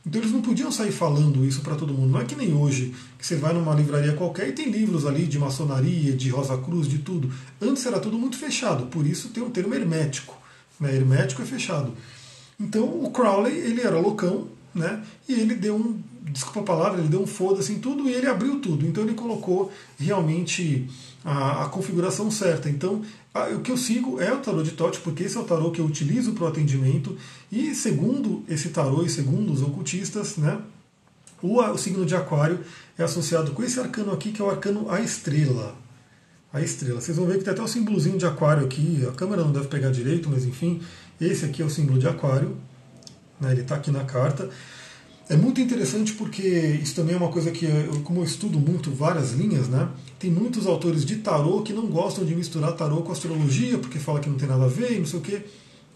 [0.05, 2.11] Então eles não podiam sair falando isso para todo mundo.
[2.11, 5.25] Não é que nem hoje, que você vai numa livraria qualquer e tem livros ali
[5.25, 7.31] de maçonaria, de Rosa Cruz, de tudo.
[7.61, 10.37] Antes era tudo muito fechado, por isso tem o termo hermético.
[10.79, 10.95] Né?
[10.95, 11.93] Hermético é fechado.
[12.59, 15.03] Então o Crowley, ele era loucão, né?
[15.27, 18.27] E ele deu um, desculpa a palavra, ele deu um foda-se em tudo e ele
[18.27, 18.85] abriu tudo.
[18.85, 20.89] Então ele colocou realmente
[21.23, 22.69] a, a configuração certa.
[22.69, 23.01] Então
[23.33, 25.71] a, o que eu sigo é o tarô de Tote, porque esse é o tarô
[25.71, 27.17] que eu utilizo para o atendimento.
[27.51, 30.59] E segundo esse tarô e segundo os ocultistas, né?
[31.41, 32.59] O, o signo de Aquário
[32.97, 35.75] é associado com esse arcano aqui, que é o arcano A Estrela.
[36.51, 36.99] A estrela.
[36.99, 39.05] Vocês vão ver que tem até o símbolozinho de aquário aqui.
[39.07, 40.81] A câmera não deve pegar direito, mas enfim.
[41.21, 42.57] Esse aqui é o símbolo de aquário
[43.39, 44.49] né, ele está aqui na carta.
[45.29, 46.41] É muito interessante porque
[46.81, 49.87] isso também é uma coisa que, eu, como eu estudo muito várias linhas, né,
[50.17, 54.19] tem muitos autores de tarô que não gostam de misturar tarô com astrologia, porque fala
[54.19, 55.43] que não tem nada a ver e não sei o quê.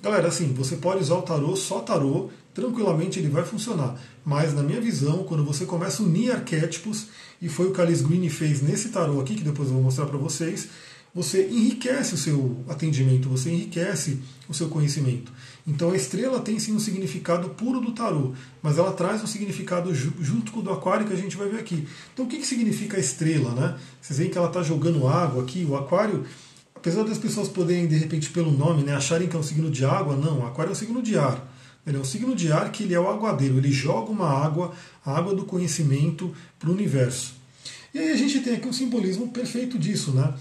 [0.04, 4.00] Galera, assim, você pode usar o tarô, só tarô, tranquilamente ele vai funcionar.
[4.24, 7.08] Mas, na minha visão, quando você começa a unir arquétipos,
[7.42, 10.06] e foi o que Alice Green fez nesse tarô aqui, que depois eu vou mostrar
[10.06, 10.68] para vocês,
[11.14, 15.32] você enriquece o seu atendimento, você enriquece o seu conhecimento.
[15.66, 19.94] Então a estrela tem sim um significado puro do tarô, mas ela traz um significado
[19.94, 21.88] junto com o do aquário que a gente vai ver aqui.
[22.14, 23.52] Então o que, que significa a estrela?
[23.52, 23.78] Né?
[24.02, 26.26] Vocês veem que ela está jogando água aqui, o aquário,
[26.76, 29.86] apesar das pessoas poderem, de repente, pelo nome, né, acharem que é um signo de
[29.86, 31.50] água, não, o aquário é um signo de ar.
[31.86, 34.74] Ele é um signo de ar que ele é o aguadeiro, ele joga uma água,
[35.06, 37.36] a água do conhecimento para o universo.
[37.94, 40.34] E aí a gente tem aqui um simbolismo perfeito disso, né?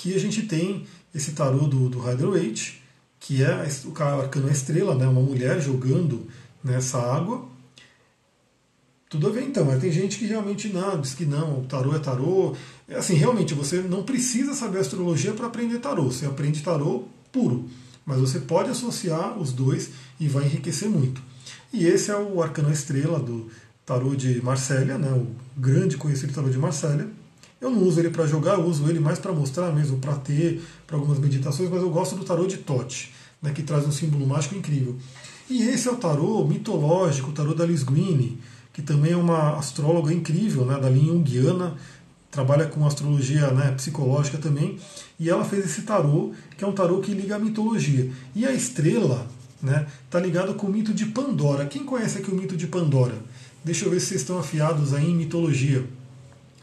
[0.00, 2.82] Aqui a gente tem esse tarô do, do Rider Waite,
[3.20, 6.26] que é o arcano a estrela, né, uma mulher jogando
[6.64, 7.44] nessa água.
[9.10, 11.98] Tudo a ver então, mas tem gente que realmente não, diz que não, tarô é
[11.98, 12.56] tarô.
[12.88, 16.04] É assim, realmente, você não precisa saber astrologia para aprender tarô.
[16.04, 17.68] Você aprende tarô puro.
[18.06, 21.20] Mas você pode associar os dois e vai enriquecer muito.
[21.74, 23.50] E esse é o arcano estrela do
[23.84, 25.26] tarô de Marsella, né, o
[25.60, 27.19] grande conhecido tarô de Marsella.
[27.60, 30.62] Eu não uso ele para jogar, eu uso ele mais para mostrar mesmo, para ter,
[30.86, 34.26] para algumas meditações, mas eu gosto do tarô de Tote, né, que traz um símbolo
[34.26, 34.96] mágico incrível.
[35.48, 38.38] E esse é o tarô mitológico, o tarô da Liz Green,
[38.72, 41.76] que também é uma astróloga incrível, né, da linha Jungiana,
[42.30, 44.78] trabalha com astrologia né, psicológica também,
[45.18, 48.10] e ela fez esse tarô, que é um tarô que liga à mitologia.
[48.34, 51.66] E a estrela está né, tá ligado com o mito de Pandora.
[51.66, 53.14] Quem conhece aqui o mito de Pandora?
[53.62, 55.84] Deixa eu ver se vocês estão afiados aí em mitologia.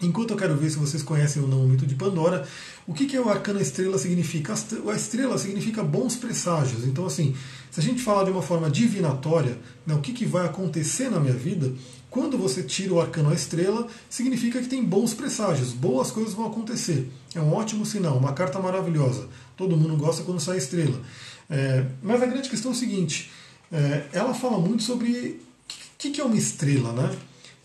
[0.02, 2.48] Enquanto eu quero ver se vocês conhecem ou não o mito de Pandora,
[2.86, 4.54] o que, que é o arcano estrela significa?
[4.54, 6.86] A estrela significa bons presságios.
[6.86, 7.36] Então, assim,
[7.72, 11.20] se a gente falar de uma forma divinatória, né, o que, que vai acontecer na
[11.20, 11.74] minha vida,
[12.12, 17.12] quando você tira o arcano estrela, significa que tem bons presságios, boas coisas vão acontecer.
[17.34, 19.28] É um ótimo sinal, uma carta maravilhosa.
[19.56, 21.02] Todo mundo gosta quando sai estrela.
[21.50, 23.32] É, mas a grande questão é o seguinte:
[23.72, 27.16] é, ela fala muito sobre o que, que é uma estrela, né?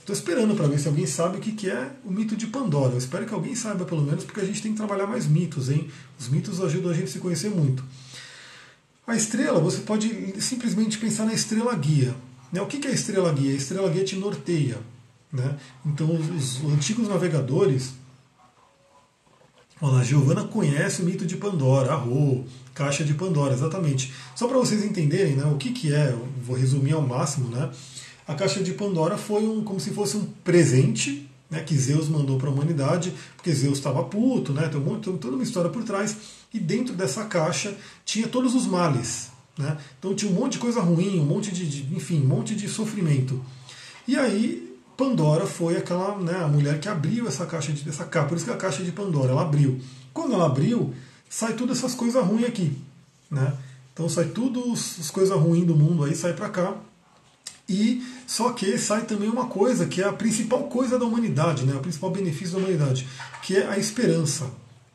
[0.02, 2.92] Estou esperando para ver se alguém sabe o que é o mito de Pandora.
[2.92, 5.70] Eu espero que alguém saiba, pelo menos, porque a gente tem que trabalhar mais mitos,
[5.70, 5.88] hein?
[6.18, 7.84] Os mitos ajudam a gente a se conhecer muito.
[9.06, 12.16] A estrela, você pode simplesmente pensar na estrela guia.
[12.52, 12.60] Né?
[12.60, 13.52] O que é a estrela guia?
[13.52, 14.78] A estrela guia te norteia.
[15.32, 15.56] Né?
[15.86, 17.92] Então, os, os antigos navegadores.
[19.80, 22.42] Olha, a Giovana conhece o mito de Pandora, a Rô,
[22.74, 24.12] caixa de Pandora, exatamente.
[24.34, 26.12] Só para vocês entenderem né, o que, que é,
[26.44, 27.70] vou resumir ao máximo, né?
[28.32, 32.38] A caixa de Pandora foi um, como se fosse um presente né, que Zeus mandou
[32.38, 35.68] para a humanidade, porque Zeus estava puto, né, tem, um monte, tem toda uma história
[35.68, 36.16] por trás,
[36.52, 39.30] e dentro dessa caixa tinha todos os males.
[39.56, 42.54] Né, então tinha um monte de coisa ruim, um monte de, de enfim, um monte
[42.54, 43.38] de sofrimento.
[44.08, 48.28] E aí Pandora foi aquela né, a mulher que abriu essa caixa de essa caixa,
[48.28, 49.78] por isso que a caixa de Pandora, ela abriu.
[50.14, 50.94] Quando ela abriu,
[51.28, 52.76] sai todas essas coisas ruins aqui,
[53.30, 53.54] né?
[53.92, 56.76] Então sai tudo as coisas ruins do mundo aí sai para cá.
[57.68, 61.74] E só que sai também uma coisa que é a principal coisa da humanidade, né?
[61.74, 63.06] O principal benefício da humanidade,
[63.42, 64.50] que é a esperança,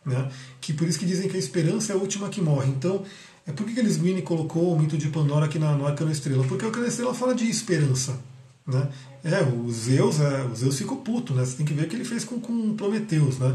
[0.05, 0.29] né?
[0.59, 2.69] Que por isso que dizem que a esperança é a última que morre.
[2.69, 3.03] Então,
[3.45, 6.43] é por que eles Guini colocou o mito de Pandora aqui na, no Arcano Estrela?
[6.43, 8.19] Porque o Arcano Estrela fala de esperança.
[8.67, 8.89] Né?
[9.23, 11.45] É, o Zeus, é, o Zeus ficou puto, né?
[11.45, 13.53] Você tem que ver o que ele fez com, com Prometeus, né?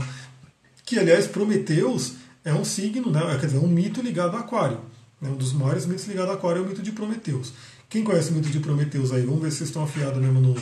[0.86, 3.20] Que, aliás, Prometeus é um signo, né?
[3.38, 4.80] quer dizer, um mito ligado a Aquário.
[5.20, 5.28] Né?
[5.28, 7.52] Um dos maiores mitos ligados a Aquário é o mito de Prometeus.
[7.92, 9.20] Quem conhece o mito de Prometeus aí?
[9.20, 10.56] Vamos ver se vocês estão afiados mesmo no,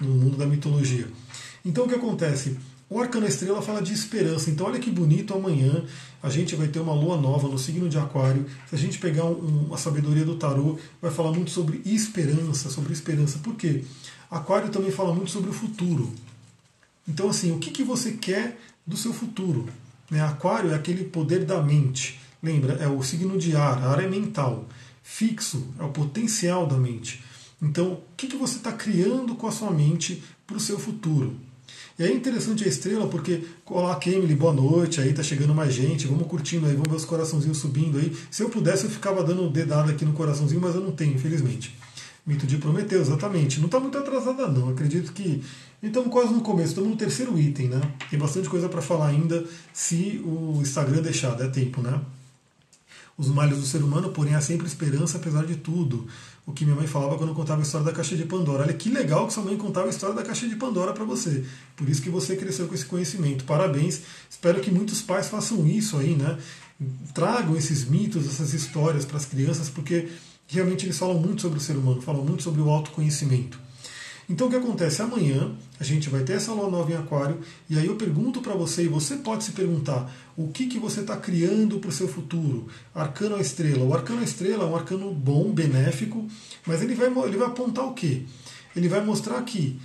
[0.00, 1.06] no mundo da mitologia.
[1.62, 2.56] Então, o que acontece?
[2.88, 4.48] O Arcano Estrela fala de esperança.
[4.48, 5.84] Então, olha que bonito, amanhã
[6.22, 8.46] a gente vai ter uma lua nova no signo de Aquário.
[8.66, 12.94] Se a gente pegar um, a sabedoria do tarô, vai falar muito sobre esperança, sobre
[12.94, 13.38] esperança.
[13.40, 13.84] Por quê?
[14.30, 16.10] Aquário também fala muito sobre o futuro.
[17.06, 19.68] Então, assim, o que, que você quer do seu futuro?
[20.10, 20.22] Né?
[20.22, 22.18] Aquário é aquele poder da mente.
[22.42, 22.72] Lembra?
[22.80, 24.64] É o signo de ar, ar é mental.
[25.12, 27.22] Fixo é o potencial da mente.
[27.60, 31.34] Então, o que, que você está criando com a sua mente para o seu futuro?
[31.98, 36.06] E é interessante a estrela porque, olá Kemily, boa noite, aí tá chegando mais gente,
[36.06, 38.16] vamos curtindo aí, vamos ver os coraçãozinhos subindo aí.
[38.30, 41.76] Se eu pudesse eu ficava dando dedada aqui no coraçãozinho, mas eu não tenho, infelizmente.
[42.24, 43.58] Mito de Prometeu, exatamente.
[43.58, 45.42] Não está muito atrasada não, acredito que...
[45.82, 47.80] Estamos quase no começo, estamos no terceiro item, né?
[48.08, 52.00] Tem bastante coisa para falar ainda, se o Instagram deixar, der tempo, né?
[53.20, 56.06] Os males do ser humano, porém, há sempre esperança apesar de tudo
[56.46, 58.62] o que minha mãe falava quando contava a história da caixa de Pandora.
[58.62, 61.44] Olha que legal que sua mãe contava a história da caixa de Pandora para você.
[61.76, 63.44] Por isso que você cresceu com esse conhecimento.
[63.44, 64.00] Parabéns.
[64.30, 66.38] Espero que muitos pais façam isso aí, né?
[67.12, 70.08] Tragam esses mitos, essas histórias para as crianças, porque
[70.46, 73.60] realmente eles falam muito sobre o ser humano, falam muito sobre o autoconhecimento.
[74.30, 75.02] Então o que acontece?
[75.02, 78.54] Amanhã a gente vai ter essa lua nova em Aquário, e aí eu pergunto para
[78.54, 82.06] você, e você pode se perguntar, o que, que você está criando para o seu
[82.06, 82.68] futuro?
[82.94, 83.84] Arcano à estrela.
[83.84, 86.28] O arcano à estrela é um arcano bom, benéfico,
[86.64, 88.22] mas ele vai, ele vai apontar o quê?
[88.76, 89.80] Ele vai mostrar que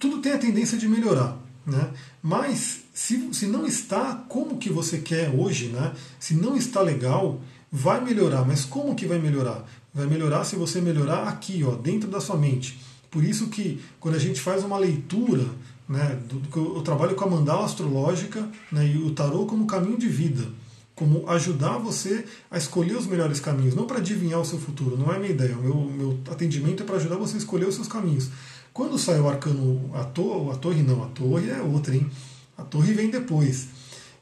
[0.00, 1.38] tudo tem a tendência de melhorar.
[1.64, 1.90] Né?
[2.20, 5.92] Mas se, se não está como que você quer hoje, né?
[6.18, 8.44] se não está legal, vai melhorar.
[8.44, 9.64] Mas como que vai melhorar?
[9.94, 12.89] Vai melhorar se você melhorar aqui, ó, dentro da sua mente.
[13.10, 15.44] Por isso que quando a gente faz uma leitura,
[15.88, 20.08] né, do, eu trabalho com a mandala astrológica né, e o tarô como caminho de
[20.08, 20.46] vida,
[20.94, 25.12] como ajudar você a escolher os melhores caminhos, não para adivinhar o seu futuro, não
[25.12, 25.56] é minha ideia.
[25.56, 28.28] O meu, meu atendimento é para ajudar você a escolher os seus caminhos.
[28.72, 32.08] Quando sai o arcano, a, to, a torre não, a torre é outra, hein?
[32.56, 33.68] A torre vem depois.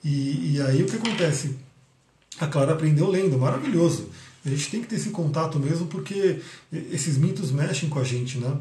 [0.02, 1.56] E, e aí o que acontece?
[2.40, 4.08] A Clara aprendeu lendo, maravilhoso.
[4.44, 6.40] A gente tem que ter esse contato mesmo, porque
[6.72, 8.56] esses mitos mexem com a gente, né?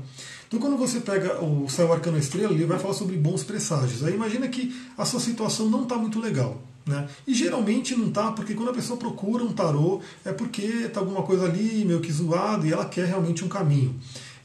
[0.47, 4.03] Então, quando você pega o Céu Arcano Estrela, ele vai falar sobre bons presságios.
[4.03, 6.61] Aí imagina que a sua situação não está muito legal.
[6.85, 7.05] Né?
[7.27, 11.21] E geralmente não está, porque quando a pessoa procura um tarô, é porque está alguma
[11.21, 13.93] coisa ali meio que zoado e ela quer realmente um caminho.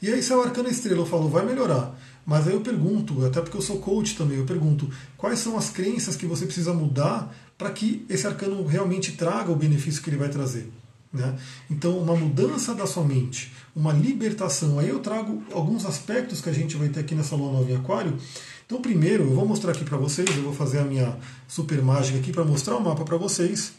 [0.01, 1.97] E aí, Céu Arcano Estrela, eu falo, vai melhorar.
[2.25, 5.69] Mas aí eu pergunto, até porque eu sou coach também, eu pergunto quais são as
[5.69, 10.17] crenças que você precisa mudar para que esse arcano realmente traga o benefício que ele
[10.17, 10.69] vai trazer.
[11.13, 11.37] Né?
[11.69, 14.79] Então, uma mudança da sua mente, uma libertação.
[14.79, 17.75] Aí eu trago alguns aspectos que a gente vai ter aqui nessa lua nova em
[17.75, 18.17] Aquário.
[18.65, 21.15] Então, primeiro, eu vou mostrar aqui para vocês, eu vou fazer a minha
[21.47, 23.73] super mágica aqui para mostrar o mapa para vocês,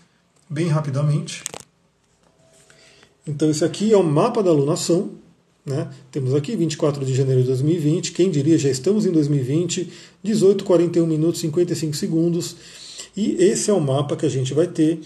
[0.49, 1.43] bem rapidamente.
[3.27, 5.11] Então, esse aqui é o mapa da lunação.
[5.67, 5.91] Né?
[6.13, 8.13] Temos aqui 24 de janeiro de 2020.
[8.13, 9.91] Quem diria, já estamos em 2020,
[10.23, 12.55] 18, 41 minutos, 55 segundos.
[13.17, 15.01] E esse é o mapa que a gente vai ter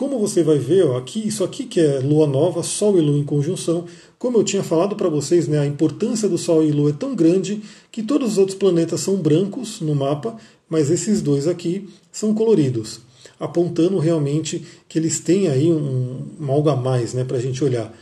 [0.00, 3.18] como você vai ver, ó, aqui, isso aqui que é lua nova, Sol e Lua
[3.18, 3.84] em conjunção,
[4.18, 7.14] como eu tinha falado para vocês, né, a importância do Sol e Lua é tão
[7.14, 7.60] grande
[7.92, 10.38] que todos os outros planetas são brancos no mapa,
[10.70, 13.02] mas esses dois aqui são coloridos,
[13.38, 17.62] apontando realmente que eles têm aí um, um algo a mais né, para a gente
[17.62, 17.94] olhar.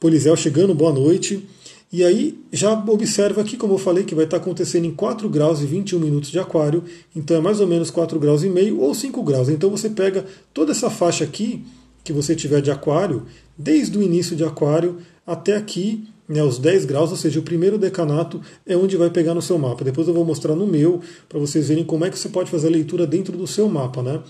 [0.00, 1.46] Polizel chegando, boa noite.
[1.92, 5.60] E aí já observa aqui, como eu falei, que vai estar acontecendo em 4 graus
[5.60, 6.84] e 21 minutos de aquário,
[7.16, 9.48] então é mais ou menos 4 graus e meio ou 5 graus.
[9.48, 10.24] Então você pega
[10.54, 11.64] toda essa faixa aqui
[12.04, 13.24] que você tiver de aquário,
[13.58, 17.76] desde o início de aquário até aqui, né, os 10 graus, ou seja, o primeiro
[17.76, 19.82] decanato é onde vai pegar no seu mapa.
[19.82, 22.68] Depois eu vou mostrar no meu, para vocês verem como é que você pode fazer
[22.68, 24.00] a leitura dentro do seu mapa.
[24.00, 24.20] Né?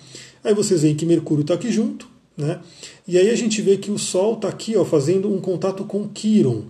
[0.43, 2.59] Aí vocês veem que Mercúrio está aqui junto, né?
[3.07, 6.09] e aí a gente vê que o Sol está aqui ó, fazendo um contato com
[6.09, 6.63] Quiron,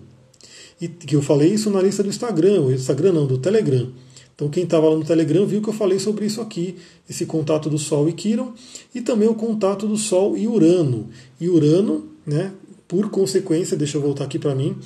[0.81, 3.93] e que eu falei isso na lista do Instagram, o Instagram não, do Telegram.
[4.35, 6.77] Então quem estava lá no Telegram viu que eu falei sobre isso aqui,
[7.09, 8.55] esse contato do Sol e Quiron,
[8.95, 11.11] e também o contato do Sol e Urano.
[11.39, 12.53] E Urano, né,
[12.89, 14.77] por consequência, deixa eu voltar aqui para mim,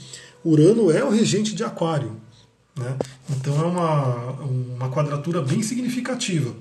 [0.44, 2.16] Urano é o regente de Aquário.
[2.76, 2.96] Né?
[3.30, 6.52] Então é uma, uma quadratura bem significativa.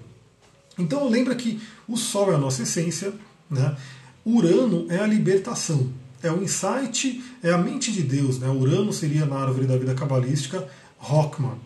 [0.78, 3.14] Então lembra que o Sol é a nossa essência,
[3.50, 3.76] né?
[4.26, 5.90] Urano é a libertação,
[6.24, 8.40] é o insight, é a mente de Deus.
[8.40, 8.48] Né?
[8.48, 11.58] Urano seria na árvore da vida cabalística Rockman.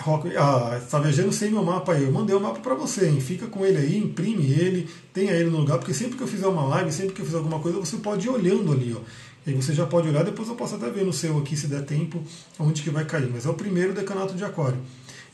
[0.00, 2.04] Rock, ah, está viajando sem meu mapa aí.
[2.04, 3.20] Eu mandei o mapa para você, hein?
[3.20, 6.46] Fica com ele aí, imprime ele, tenha ele no lugar, porque sempre que eu fizer
[6.46, 9.00] uma live, sempre que eu fizer alguma coisa, você pode ir olhando ali, ó.
[9.44, 11.84] E você já pode olhar, depois eu posso até ver no seu aqui, se der
[11.84, 12.22] tempo,
[12.60, 13.28] onde que vai cair.
[13.32, 14.78] Mas é o primeiro decanato de aquário.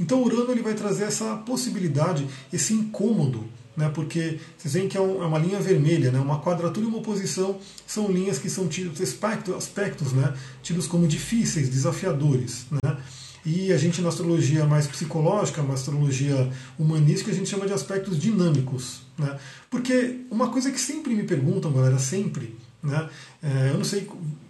[0.01, 3.45] Então Urano ele vai trazer essa possibilidade, esse incômodo,
[3.77, 3.91] né?
[3.93, 6.19] porque vocês veem que é, um, é, uma linha vermelha, né?
[6.19, 10.35] uma quadratura e uma oposição são linhas que são tidos, aspectos, aspectos né?
[10.63, 12.67] tidos como difíceis, desafiadores.
[12.71, 12.97] Né?
[13.45, 18.19] E a gente, na astrologia mais psicológica, na astrologia humanística, a gente chama de aspectos
[18.19, 19.03] dinâmicos.
[19.19, 19.39] Né?
[19.69, 23.09] Porque uma coisa que sempre me perguntam, galera, sempre, né?
[23.43, 24.09] É, eu não sei,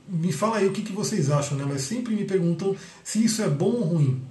[0.09, 1.65] me fala aí o que, que vocês acham, né?
[1.69, 4.23] mas sempre me perguntam se isso é bom ou ruim.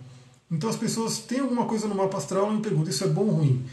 [0.49, 3.25] Então as pessoas têm alguma coisa no mapa astral e me perguntam, isso é bom
[3.25, 3.65] ou ruim?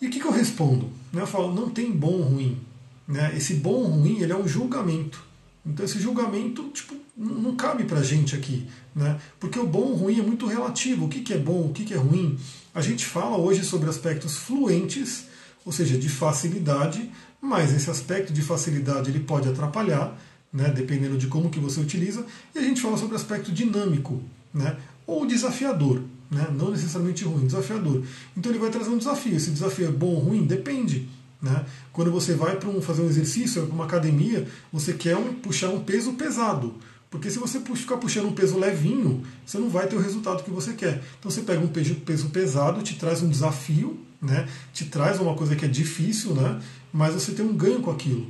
[0.00, 0.90] E o que, que eu respondo?
[1.12, 1.22] Né?
[1.22, 2.58] Eu falo, não tem bom ou ruim.
[3.06, 3.32] Né?
[3.36, 5.24] Esse bom ou ruim ele é um julgamento.
[5.64, 9.18] Então esse julgamento tipo, não cabe para a gente aqui, né?
[9.40, 11.06] porque o bom ou ruim é muito relativo.
[11.06, 12.38] O que, que é bom, o que, que é ruim?
[12.74, 15.24] A gente fala hoje sobre aspectos fluentes,
[15.64, 20.16] ou seja, de facilidade, mas esse aspecto de facilidade ele pode atrapalhar,
[20.52, 20.68] né?
[20.68, 24.76] dependendo de como que você utiliza, e a gente fala sobre aspecto dinâmico, né?
[25.06, 26.48] ou desafiador, né?
[26.52, 28.02] não necessariamente ruim, desafiador.
[28.36, 29.36] Então ele vai trazer um desafio.
[29.36, 30.46] Esse desafio é bom ou ruim?
[30.46, 31.08] Depende.
[31.40, 31.64] Né?
[31.92, 35.68] Quando você vai para um, fazer um exercício, para uma academia, você quer um, puxar
[35.70, 36.74] um peso pesado.
[37.10, 40.50] Porque se você ficar puxando um peso levinho, você não vai ter o resultado que
[40.50, 41.02] você quer.
[41.18, 44.48] Então você pega um peso, peso pesado, te traz um desafio, né?
[44.72, 46.60] te traz uma coisa que é difícil, né?
[46.92, 48.26] mas você tem um ganho com aquilo.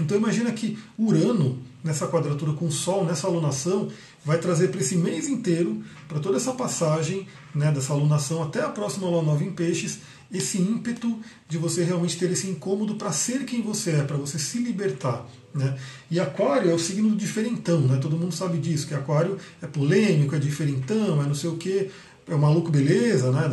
[0.00, 3.88] Então imagina que Urano, nessa quadratura com o Sol, nessa alunação,
[4.24, 8.68] vai trazer para esse mês inteiro, para toda essa passagem né, dessa alunação até a
[8.68, 10.00] próxima lua nova em peixes,
[10.32, 14.38] esse ímpeto de você realmente ter esse incômodo para ser quem você é, para você
[14.38, 15.26] se libertar.
[15.54, 15.78] Né?
[16.10, 17.98] E Aquário é o signo do diferentão, né?
[18.00, 21.90] todo mundo sabe disso, que Aquário é polêmico, é diferentão, é não sei o que,
[22.26, 23.48] é o maluco beleza, né?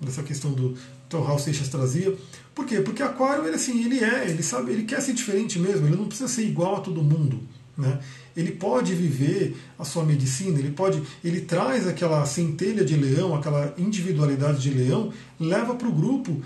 [0.00, 0.74] dessa questão do
[1.08, 2.16] Tom Raul Seixas trazia.
[2.52, 2.80] Por quê?
[2.80, 6.06] Porque Aquário, ele, assim, ele é, ele sabe, ele quer ser diferente mesmo, ele não
[6.06, 7.40] precisa ser igual a todo mundo.
[7.76, 8.00] Né?
[8.36, 13.74] Ele pode viver a sua medicina, ele pode, ele traz aquela centelha de leão, aquela
[13.76, 16.42] individualidade de leão, leva para o grupo,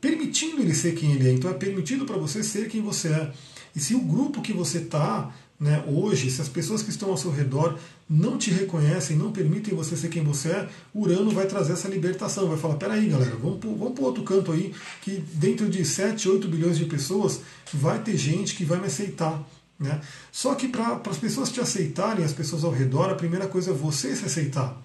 [0.00, 1.32] permitindo ele ser quem ele é.
[1.32, 3.32] Então é permitido para você ser quem você é.
[3.74, 7.16] E se o grupo que você está né, hoje, se as pessoas que estão ao
[7.16, 7.78] seu redor
[8.10, 12.48] não te reconhecem, não permitem você ser quem você é, Urano vai trazer essa libertação,
[12.48, 16.48] vai falar, peraí galera, vamos para vamos outro canto aí, que dentro de 7, 8
[16.48, 17.40] bilhões de pessoas
[17.72, 19.42] vai ter gente que vai me aceitar.
[19.78, 20.00] Né?
[20.30, 23.74] Só que para as pessoas te aceitarem, as pessoas ao redor, a primeira coisa é
[23.74, 24.80] você se aceitar.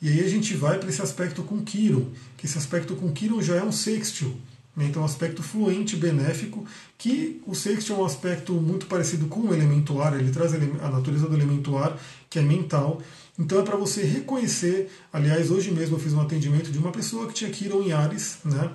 [0.00, 3.42] E aí a gente vai para esse aspecto com Quiron, que esse aspecto com Quiron
[3.42, 4.34] já é um sextil.
[4.74, 4.86] Né?
[4.86, 6.64] Então, um aspecto fluente, benéfico,
[6.96, 10.88] que o sextil é um aspecto muito parecido com o elemento ar, ele traz a
[10.88, 11.98] natureza do elemento ar,
[12.30, 13.02] que é mental.
[13.38, 17.26] Então é para você reconhecer, aliás, hoje mesmo eu fiz um atendimento de uma pessoa
[17.26, 18.70] que tinha Quiron em Ares, né?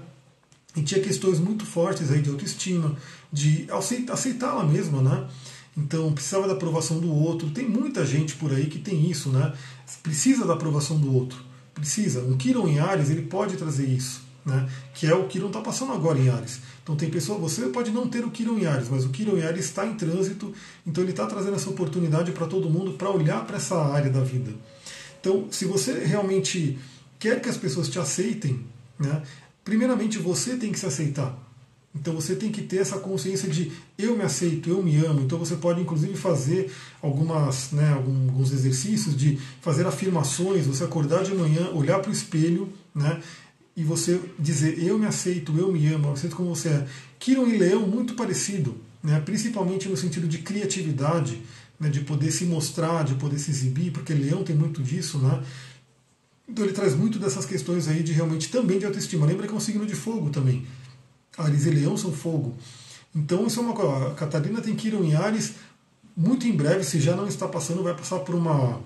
[0.75, 2.95] E tinha questões muito fortes aí de autoestima,
[3.31, 3.67] de
[4.09, 5.27] aceitá-la mesma, né?
[5.77, 7.49] Então precisava da aprovação do outro.
[7.49, 9.53] Tem muita gente por aí que tem isso, né?
[10.03, 11.37] Precisa da aprovação do outro.
[11.73, 12.21] Precisa.
[12.21, 14.69] Um Kiron em Ares, ele pode trazer isso, né?
[14.93, 16.61] Que é o Kiron está passando agora em Ares.
[16.81, 19.43] Então tem pessoa, você pode não ter o Kiron em Ares, mas o Kiron em
[19.43, 20.53] Ares está em trânsito,
[20.85, 24.21] então ele está trazendo essa oportunidade para todo mundo para olhar para essa área da
[24.21, 24.53] vida.
[25.19, 26.77] Então, se você realmente
[27.17, 28.63] quer que as pessoas te aceitem,
[28.99, 29.23] né?
[29.65, 31.37] Primeiramente você tem que se aceitar.
[31.93, 35.21] Então você tem que ter essa consciência de eu me aceito, eu me amo.
[35.21, 41.33] Então você pode inclusive fazer algumas, né, alguns exercícios de fazer afirmações, você acordar de
[41.33, 43.21] manhã, olhar para o espelho, né,
[43.75, 46.87] e você dizer eu me aceito, eu me amo, eu aceito como você é.
[47.17, 51.41] Kiron e Leão muito parecido, né, principalmente no sentido de criatividade,
[51.79, 55.41] né, de poder se mostrar, de poder se exibir, porque Leão tem muito disso, né?
[56.47, 59.25] Então ele traz muito dessas questões aí de realmente também de autoestima.
[59.25, 60.65] Lembra que é um signo de fogo também.
[61.37, 62.55] Ares e Leão são fogo.
[63.13, 64.11] Então isso é uma coisa.
[64.11, 65.53] A Catarina tem que ir em Ares
[66.15, 68.79] muito em breve, se já não está passando, vai passar por uma,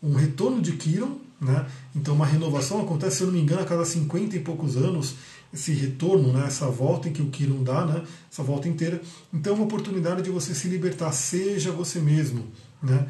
[0.00, 1.66] um retorno de Kiron, né?
[1.94, 5.16] Então uma renovação acontece, se eu não me engano, a cada 50 e poucos anos,
[5.52, 6.46] esse retorno, né?
[6.46, 8.04] essa volta em que o Kiron dá, né?
[8.30, 9.00] essa volta inteira.
[9.32, 12.46] Então é uma oportunidade de você se libertar, seja você mesmo.
[12.82, 13.06] Né?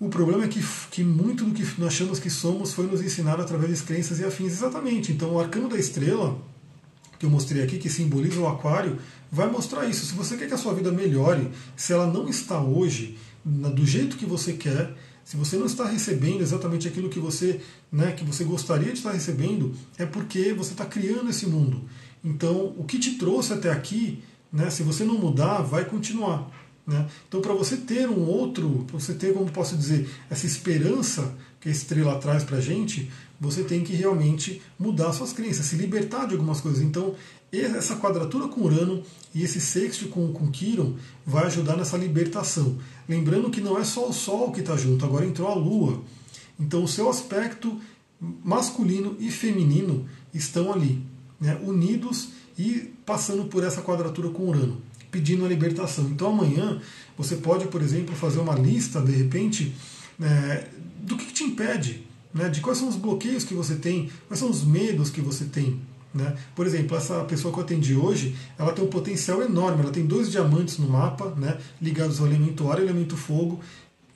[0.00, 3.40] O problema é que, que muito do que nós achamos que somos foi nos ensinado
[3.42, 4.52] através de crenças e afins.
[4.52, 5.12] Exatamente.
[5.12, 6.36] Então, o arcano da estrela,
[7.18, 8.98] que eu mostrei aqui, que simboliza o aquário,
[9.30, 10.04] vai mostrar isso.
[10.04, 14.16] Se você quer que a sua vida melhore, se ela não está hoje do jeito
[14.16, 14.94] que você quer,
[15.24, 17.60] Se você não está recebendo exatamente aquilo que você,
[17.90, 21.82] né, que você gostaria de estar recebendo, é porque você está criando esse mundo.
[22.22, 26.50] Então, o que te trouxe até aqui, né, se você não mudar, vai continuar.
[26.86, 27.08] Né?
[27.26, 31.68] Então, para você ter um outro, para você ter, como posso dizer, essa esperança que
[31.68, 33.10] a estrela traz para a gente,
[33.40, 36.82] você tem que realmente mudar suas crenças, se libertar de algumas coisas.
[36.82, 37.14] Então,
[37.50, 39.02] essa quadratura com Urano
[39.34, 42.78] e esse sexto com, com Quiron vai ajudar nessa libertação.
[43.08, 46.02] Lembrando que não é só o Sol que está junto, agora entrou a Lua.
[46.60, 47.80] Então, o seu aspecto
[48.20, 51.02] masculino e feminino estão ali,
[51.40, 52.28] né, unidos
[52.58, 54.82] e passando por essa quadratura com Urano
[55.14, 56.06] pedindo a libertação.
[56.06, 56.80] Então amanhã
[57.16, 59.72] você pode, por exemplo, fazer uma lista, de repente,
[60.20, 60.66] é,
[61.02, 62.04] do que, que te impede,
[62.34, 65.44] né, de quais são os bloqueios que você tem, quais são os medos que você
[65.44, 65.80] tem.
[66.12, 66.36] Né?
[66.54, 70.04] Por exemplo, essa pessoa que eu atendi hoje, ela tem um potencial enorme, ela tem
[70.04, 73.60] dois diamantes no mapa, né, ligados ao elemento ar e elemento fogo,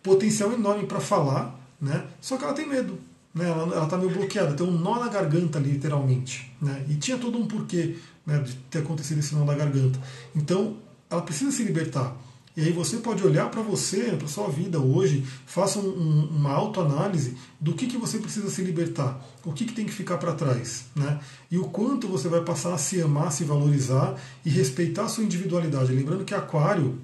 [0.02, 2.98] potencial enorme para falar, né, só que ela tem medo.
[3.32, 6.52] Né, ela está meio bloqueada, tem um nó na garganta, literalmente.
[6.60, 7.96] Né, e tinha todo um porquê
[8.26, 9.98] né, de ter acontecido esse nó na garganta.
[10.34, 10.76] Então,
[11.10, 12.16] ela precisa se libertar.
[12.58, 17.36] E aí você pode olhar para você, para sua vida hoje, faça um, uma autoanálise
[17.60, 20.86] do que, que você precisa se libertar, o que, que tem que ficar para trás,
[20.92, 21.20] né?
[21.48, 25.22] E o quanto você vai passar a se amar, se valorizar e respeitar a sua
[25.22, 25.92] individualidade.
[25.92, 26.98] Lembrando que Aquário,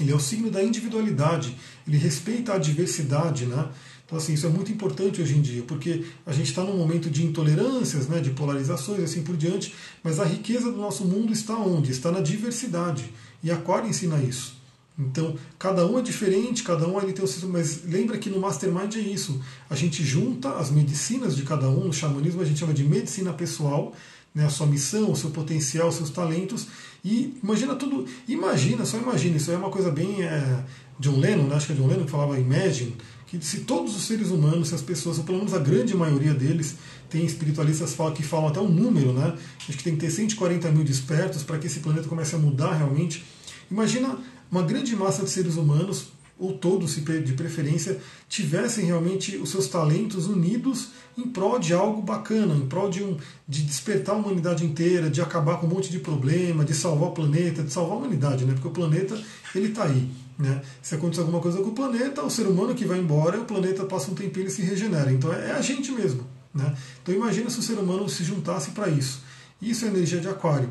[0.00, 3.68] ele é o signo da individualidade, ele respeita a diversidade, né?
[4.08, 7.10] Então, assim, isso é muito importante hoje em dia, porque a gente está num momento
[7.10, 11.54] de intolerâncias, né, de polarizações, assim por diante, mas a riqueza do nosso mundo está
[11.58, 11.90] onde?
[11.90, 13.12] Está na diversidade.
[13.42, 14.56] E Aquário ensina isso.
[14.98, 17.50] Então, cada um é diferente, cada um ele tem o seu.
[17.50, 19.42] Mas lembra que no Mastermind é isso.
[19.68, 23.34] A gente junta as medicinas de cada um, no xamanismo a gente chama de medicina
[23.34, 23.92] pessoal,
[24.34, 26.66] né, a sua missão, o seu potencial, os seus talentos.
[27.04, 28.06] E imagina tudo.
[28.26, 30.22] Imagina, só imagina, isso é uma coisa bem.
[30.22, 30.64] É,
[30.98, 32.96] John Lennon, né, acho que é John Lennon que falava Imagine
[33.28, 36.32] que se todos os seres humanos, se as pessoas, ou pelo menos a grande maioria
[36.32, 36.76] deles,
[37.10, 39.36] tem espiritualistas que falam até um número, né?
[39.68, 42.72] Acho que tem que ter 140 mil despertos para que esse planeta comece a mudar
[42.72, 43.24] realmente.
[43.70, 44.18] Imagina
[44.50, 46.06] uma grande massa de seres humanos,
[46.38, 47.98] ou todos de preferência,
[48.28, 53.16] tivessem realmente os seus talentos unidos em prol de algo bacana, em prol de, um,
[53.46, 57.12] de despertar a humanidade inteira, de acabar com um monte de problema, de salvar o
[57.12, 58.54] planeta, de salvar a humanidade, né?
[58.54, 59.20] Porque o planeta
[59.54, 60.08] ele está aí.
[60.38, 60.62] Né?
[60.80, 63.84] Se acontecer alguma coisa com o planeta, o ser humano que vai embora, o planeta
[63.84, 65.12] passa um tempinho e se regenera.
[65.12, 66.24] Então é, é a gente mesmo.
[66.54, 66.74] Né?
[67.02, 69.22] Então imagina se o ser humano se juntasse para isso.
[69.60, 70.70] Isso é energia de aquário.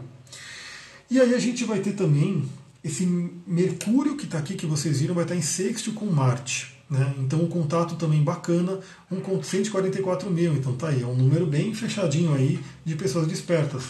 [1.11, 2.49] E aí a gente vai ter também
[2.83, 3.05] esse
[3.45, 6.77] Mercúrio que está aqui, que vocês viram, vai estar tá em sexto com Marte.
[6.89, 7.13] Né?
[7.19, 8.79] Então um contato também bacana,
[9.11, 10.53] um 144 mil.
[10.53, 13.83] Então tá aí, é um número bem fechadinho aí de pessoas despertas.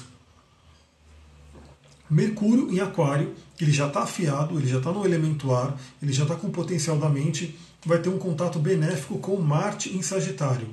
[2.10, 6.24] Mercúrio em Aquário, ele já está afiado, ele já está no elemento ar, ele já
[6.24, 10.68] está com o potencial da mente, vai ter um contato benéfico com Marte em Sagitário.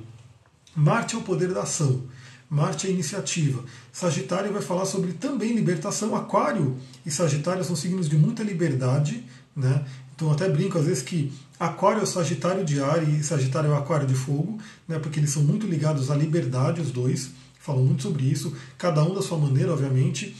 [0.75, 2.03] Marte é o poder da ação,
[2.49, 3.63] Marte é a iniciativa.
[3.91, 6.15] Sagitário vai falar sobre também libertação.
[6.15, 9.23] Aquário e Sagitário são signos de muita liberdade,
[9.55, 9.83] né?
[10.15, 13.73] Então até brinco às vezes que Aquário é o Sagitário de ar e Sagitário é
[13.73, 14.99] o Aquário de fogo, né?
[14.99, 17.31] Porque eles são muito ligados à liberdade, os dois.
[17.59, 20.35] Falam muito sobre isso, cada um da sua maneira, obviamente.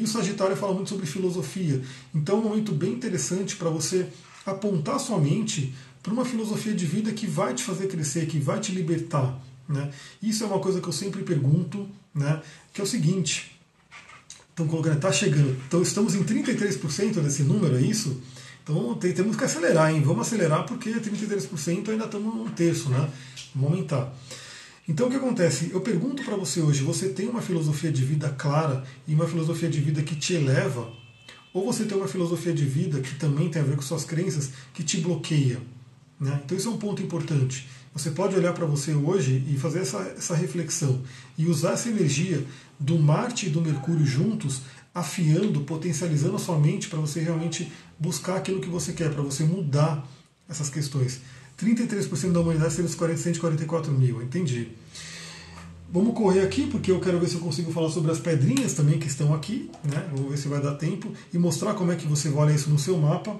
[0.00, 1.82] E o Sagitário fala muito sobre filosofia.
[2.14, 4.06] Então é um momento bem interessante para você
[4.46, 8.58] apontar sua mente para uma filosofia de vida que vai te fazer crescer, que vai
[8.58, 9.38] te libertar.
[9.68, 9.90] Né?
[10.22, 12.40] Isso é uma coisa que eu sempre pergunto, né?
[12.72, 13.60] que é o seguinte.
[14.48, 15.54] Estão colocando, está chegando.
[15.68, 18.22] Então estamos em 33% desse número, é isso?
[18.62, 20.00] Então tem, temos que acelerar, hein?
[20.00, 23.06] Vamos acelerar porque 33% ainda estamos um terço, né?
[23.54, 24.10] Vamos aumentar.
[24.88, 25.70] Então o que acontece?
[25.72, 29.68] Eu pergunto para você hoje: você tem uma filosofia de vida clara e uma filosofia
[29.68, 30.90] de vida que te eleva?
[31.52, 34.50] Ou você tem uma filosofia de vida que também tem a ver com suas crenças
[34.72, 35.60] que te bloqueia?
[36.18, 36.40] Né?
[36.44, 37.66] Então isso é um ponto importante.
[37.92, 41.02] Você pode olhar para você hoje e fazer essa, essa reflexão
[41.36, 42.44] e usar essa energia
[42.78, 44.62] do Marte e do Mercúrio juntos,
[44.94, 49.42] afiando, potencializando a sua mente para você realmente buscar aquilo que você quer, para você
[49.42, 50.06] mudar
[50.48, 51.20] essas questões.
[51.60, 54.68] 33% da humanidade seria os 144 mil, entendi.
[55.92, 58.98] Vamos correr aqui, porque eu quero ver se eu consigo falar sobre as pedrinhas também
[58.98, 60.08] que estão aqui, né?
[60.14, 62.78] Vou ver se vai dar tempo e mostrar como é que você olha isso no
[62.78, 63.36] seu mapa.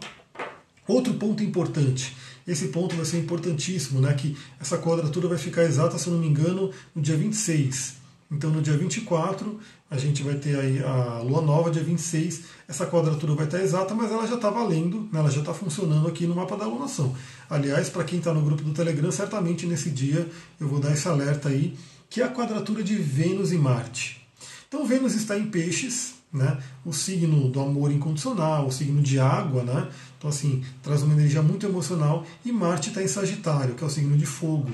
[0.88, 2.16] Outro ponto importante,
[2.48, 4.12] esse ponto vai ser importantíssimo, né?
[4.14, 8.00] Que essa quadratura vai ficar exata, se eu não me engano, no dia 26.
[8.30, 9.58] Então no dia 24
[9.90, 12.42] a gente vai ter aí a lua nova, dia 26.
[12.68, 15.18] Essa quadratura vai estar exata, mas ela já está valendo, né?
[15.18, 17.14] ela já está funcionando aqui no mapa da alunação.
[17.50, 20.30] Aliás, para quem está no grupo do Telegram, certamente nesse dia
[20.60, 21.76] eu vou dar esse alerta aí,
[22.08, 24.24] que é a quadratura de Vênus e Marte.
[24.68, 26.58] Então Vênus está em peixes, né?
[26.84, 29.90] O signo do amor incondicional, o signo de água, né?
[30.16, 32.24] Então, assim, traz uma energia muito emocional.
[32.44, 34.70] E Marte está em Sagitário, que é o signo de fogo.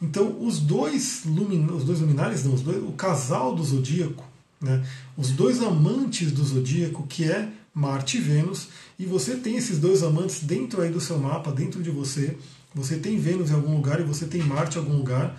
[0.00, 1.66] Então, os dois, lumin...
[1.72, 2.78] os dois luminares, não, dois...
[2.78, 4.24] o casal do zodíaco,
[4.60, 4.84] né?
[5.16, 10.02] os dois amantes do zodíaco, que é Marte e Vênus, e você tem esses dois
[10.02, 12.36] amantes dentro aí do seu mapa, dentro de você.
[12.74, 15.38] Você tem Vênus em algum lugar e você tem Marte em algum lugar.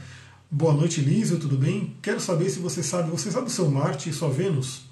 [0.51, 1.95] Boa noite, Lísio, tudo bem?
[2.01, 4.83] Quero saber se você sabe, você sabe o seu Marte e sua Vênus?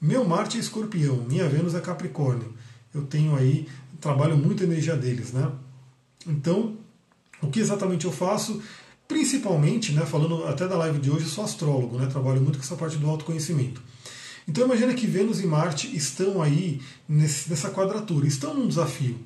[0.00, 2.52] Meu Marte é escorpião, minha Vênus é Capricórnio.
[2.92, 3.68] Eu tenho aí,
[4.00, 5.50] trabalho muito a energia deles, né?
[6.26, 6.76] Então,
[7.40, 8.60] o que exatamente eu faço?
[9.12, 12.64] Principalmente, né, falando até da live de hoje, eu sou astrólogo, né, trabalho muito com
[12.64, 13.82] essa parte do autoconhecimento.
[14.48, 19.16] Então imagina que Vênus e Marte estão aí nesse, nessa quadratura, estão num desafio.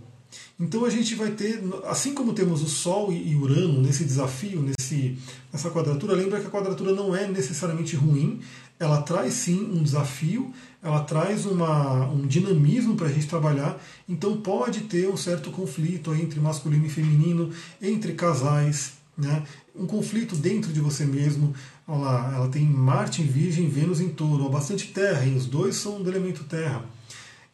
[0.58, 5.16] Então a gente vai ter, assim como temos o Sol e Urano nesse desafio, nesse,
[5.52, 8.40] nessa quadratura, lembra que a quadratura não é necessariamente ruim,
[8.80, 14.36] ela traz sim um desafio, ela traz uma, um dinamismo para a gente trabalhar, então
[14.38, 19.44] pode ter um certo conflito entre masculino e feminino, entre casais, né?
[19.74, 21.54] um conflito dentro de você mesmo.
[21.86, 25.76] Olha lá, ela tem Marte em Virgem, Vênus em Touro, bastante terra, e os dois
[25.76, 26.84] são do elemento terra.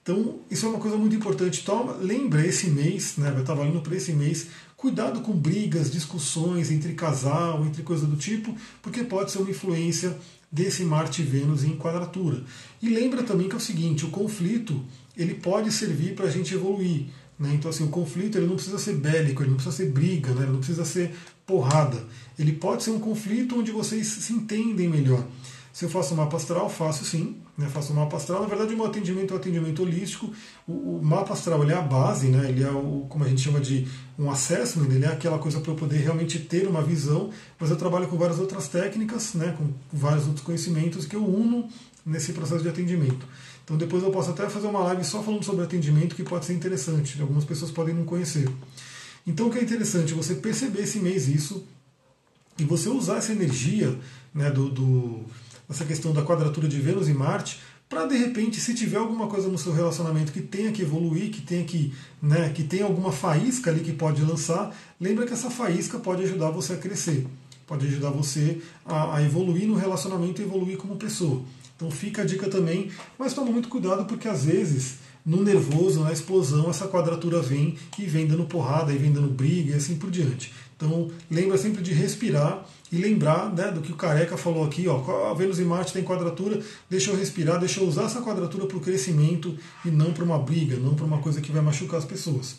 [0.02, 1.64] Então, isso é uma coisa muito importante.
[1.64, 6.72] Toma, lembra esse mês, né, vai estar valendo para esse mês, cuidado com brigas, discussões
[6.72, 10.18] entre casal, entre coisa do tipo, porque pode ser uma influência
[10.50, 12.42] desse Marte e Vênus em quadratura.
[12.82, 14.82] E lembra também que é o seguinte, o conflito
[15.16, 17.06] ele pode servir para a gente evoluir.
[17.38, 17.54] Né?
[17.54, 20.42] Então, assim, o conflito ele não precisa ser bélico, ele não precisa ser briga, né?
[20.42, 21.14] ele não precisa ser
[21.52, 21.98] porrada.
[22.38, 25.22] Ele pode ser um conflito onde vocês se entendem melhor.
[25.70, 27.36] Se eu faço mapa astral, faço sim.
[27.56, 28.40] Né, faço mapa astral.
[28.40, 30.32] Na verdade, o meu atendimento é um atendimento holístico.
[30.66, 33.60] O, o, mapa astral é a base, né, ele é o, como a gente chama
[33.60, 33.86] de
[34.18, 37.28] um assessment, ele é aquela coisa para eu poder realmente ter uma visão.
[37.60, 41.68] Mas eu trabalho com várias outras técnicas, né, com vários outros conhecimentos que eu uno
[42.04, 43.26] nesse processo de atendimento.
[43.62, 46.54] Então depois eu posso até fazer uma live só falando sobre atendimento, que pode ser
[46.54, 47.20] interessante.
[47.20, 48.48] Algumas pessoas podem não conhecer.
[49.26, 50.14] Então o que é interessante?
[50.14, 51.66] Você perceber esse mês isso
[52.58, 53.98] e você usar essa energia
[54.34, 55.24] né, do, do
[55.68, 59.48] essa questão da quadratura de Vênus e Marte, para de repente, se tiver alguma coisa
[59.48, 61.92] no seu relacionamento que tenha que evoluir, que tenha que,
[62.22, 66.50] né, que tenha alguma faísca ali que pode lançar, lembra que essa faísca pode ajudar
[66.50, 67.26] você a crescer,
[67.66, 71.42] pode ajudar você a, a evoluir no relacionamento e evoluir como pessoa.
[71.76, 76.12] Então fica a dica também, mas toma muito cuidado porque às vezes no nervoso, na
[76.12, 80.10] explosão, essa quadratura vem e vem dando porrada e vem dando briga e assim por
[80.10, 80.52] diante.
[80.76, 85.30] Então lembra sempre de respirar e lembrar né, do que o Careca falou aqui, ó,
[85.30, 86.60] a Vênus e Marte tem quadratura,
[86.90, 90.38] deixa eu respirar, deixa eu usar essa quadratura para o crescimento e não para uma
[90.38, 92.56] briga, não para uma coisa que vai machucar as pessoas.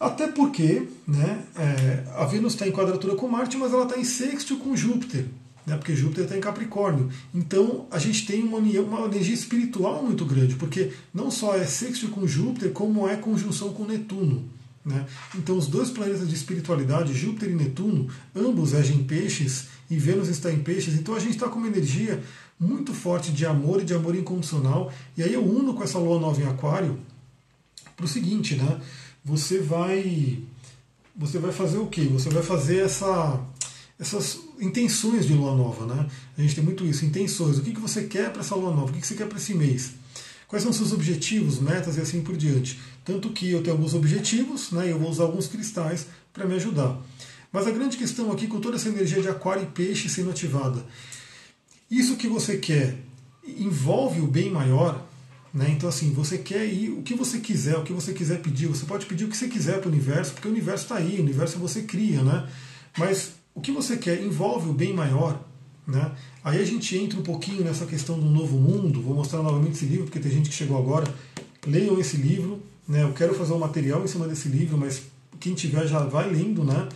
[0.00, 4.04] Até porque né, é, a Vênus está em quadratura com Marte, mas ela está em
[4.04, 5.26] sexto com Júpiter,
[5.66, 7.10] né, porque Júpiter está em Capricórnio.
[7.34, 12.08] Então a gente tem uma, uma energia espiritual muito grande, porque não só é sexto
[12.08, 14.48] com Júpiter, como é conjunção com Netuno.
[14.86, 15.04] Né?
[15.34, 20.28] Então, os dois planetas de espiritualidade, Júpiter e Netuno, ambos agem em peixes e Vênus
[20.28, 22.22] está em peixes, então a gente está com uma energia
[22.58, 24.92] muito forte de amor e de amor incondicional.
[25.16, 27.00] E aí eu uno com essa lua nova em Aquário
[27.96, 28.80] para o seguinte, né?
[29.24, 30.38] Você vai,
[31.16, 32.02] você vai fazer o quê?
[32.04, 33.40] Você vai fazer essa,
[33.98, 36.06] essas intenções de lua nova, né?
[36.36, 37.58] A gente tem muito isso, intenções.
[37.58, 38.90] O que, que você quer para essa lua nova?
[38.90, 39.92] O que, que você quer para esse mês?
[40.48, 42.78] Quais são seus objetivos, metas e assim por diante?
[43.04, 47.00] Tanto que eu tenho alguns objetivos, né, eu vou usar alguns cristais para me ajudar.
[47.52, 50.84] Mas a grande questão aqui, com toda essa energia de aquário e peixe sendo ativada,
[51.90, 52.96] isso que você quer
[53.46, 55.06] envolve o bem maior,
[55.54, 55.70] né?
[55.70, 58.84] Então, assim, você quer ir o que você quiser, o que você quiser pedir, você
[58.84, 61.22] pode pedir o que você quiser para o universo, porque o universo está aí, o
[61.22, 62.48] universo você cria, né?
[62.98, 65.42] Mas o que você quer envolve o bem maior,
[65.86, 66.12] né?
[66.44, 69.86] Aí a gente entra um pouquinho nessa questão do novo mundo, vou mostrar novamente esse
[69.86, 71.12] livro, porque tem gente que chegou agora.
[71.66, 73.02] Leiam esse livro, né?
[73.02, 75.02] Eu quero fazer um material em cima desse livro, mas
[75.40, 76.86] quem tiver já vai lendo, né?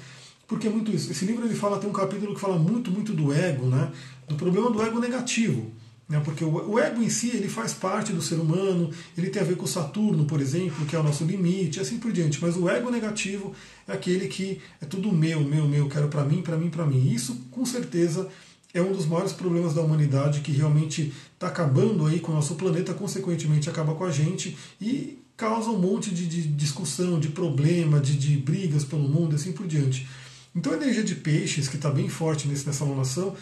[0.47, 1.11] Porque é muito isso.
[1.11, 3.91] Esse livro ele fala, tem um capítulo que fala muito, muito do ego, né?
[4.29, 5.73] Do problema do ego negativo.
[6.11, 6.21] Né?
[6.25, 9.57] Porque o, ego em si ele faz parte do ser humano, ele tem a ver
[9.57, 12.43] com Saturno, por exemplo, que é o nosso limite, assim por diante.
[12.43, 13.55] Mas o ego negativo
[13.87, 17.09] é aquele que é tudo meu, meu, meu, quero para mim, para mim, para mim.
[17.09, 18.29] Isso, com certeza,
[18.75, 22.57] é um dos maiores problemas da humanidade que realmente está acabando aí com o nosso
[22.57, 28.01] planeta, consequentemente acaba com a gente e causa um monte de, de discussão, de problema,
[28.01, 30.09] de, de, brigas pelo mundo assim por diante.
[30.55, 33.35] Então a energia de peixes, que está bem forte nessa alunação,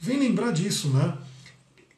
[0.00, 1.16] vem lembrar disso, né?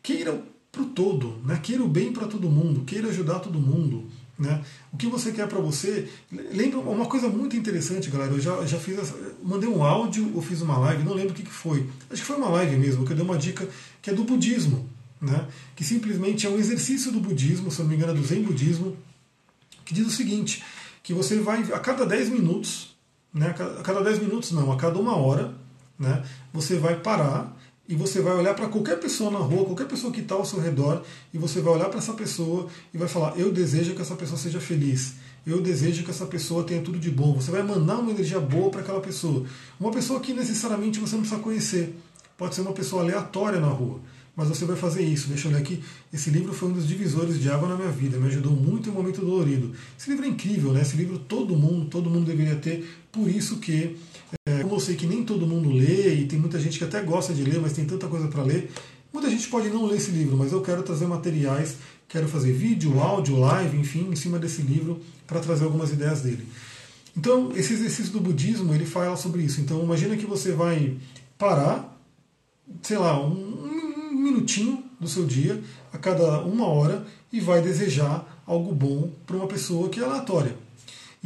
[0.06, 0.40] Queira
[0.70, 1.58] para o todo, né?
[1.60, 4.08] queira o bem para todo mundo, queira ajudar todo mundo.
[4.38, 4.62] Né?
[4.92, 6.08] O que você quer para você.
[6.30, 8.30] Lembra uma coisa muito interessante, galera.
[8.30, 8.96] Eu já, já fiz.
[9.42, 11.88] Mandei um áudio ou fiz uma live, não lembro o que, que foi.
[12.08, 13.68] Acho que foi uma live mesmo, que eu dei uma dica
[14.00, 14.88] que é do budismo.
[15.20, 18.44] né, que simplesmente é um exercício do budismo, se não me engano, é do Zen
[18.44, 18.96] budismo,
[19.84, 20.62] que diz o seguinte,
[21.02, 22.94] que você vai a cada 10 minutos,
[23.32, 25.54] né, a cada 10 minutos não, a cada uma hora,
[25.98, 27.55] né, você vai parar
[27.88, 30.60] e você vai olhar para qualquer pessoa na rua, qualquer pessoa que está ao seu
[30.60, 34.16] redor, e você vai olhar para essa pessoa e vai falar: Eu desejo que essa
[34.16, 35.14] pessoa seja feliz.
[35.46, 37.34] Eu desejo que essa pessoa tenha tudo de bom.
[37.34, 39.44] Você vai mandar uma energia boa para aquela pessoa.
[39.78, 41.96] Uma pessoa que necessariamente você não precisa conhecer.
[42.36, 44.00] Pode ser uma pessoa aleatória na rua
[44.36, 45.28] mas você vai fazer isso.
[45.28, 45.82] Deixa eu ler aqui.
[46.12, 48.92] Esse livro foi um dos divisores de água na minha vida, me ajudou muito em
[48.92, 49.72] um momento dolorido.
[49.98, 50.82] Esse livro é incrível, né?
[50.82, 52.86] Esse livro todo mundo, todo mundo deveria ter.
[53.10, 53.96] Por isso que,
[54.44, 57.00] é, como eu sei que nem todo mundo lê e tem muita gente que até
[57.02, 58.70] gosta de ler, mas tem tanta coisa para ler,
[59.12, 61.76] muita gente pode não ler esse livro, mas eu quero trazer materiais,
[62.08, 66.46] quero fazer vídeo, áudio, live, enfim, em cima desse livro para trazer algumas ideias dele.
[67.16, 69.60] Então, esse exercício do budismo, ele fala sobre isso.
[69.60, 70.96] Então, imagina que você vai
[71.38, 71.98] parar,
[72.82, 73.66] sei lá, um,
[74.12, 75.62] minutinho do seu dia,
[75.92, 80.56] a cada uma hora, e vai desejar algo bom para uma pessoa que é aleatória.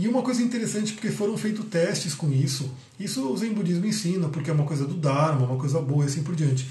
[0.00, 4.30] E uma coisa interessante, porque foram feitos testes com isso, isso o Zen Budismo ensina,
[4.30, 6.66] porque é uma coisa do Dharma, uma coisa boa e assim por diante.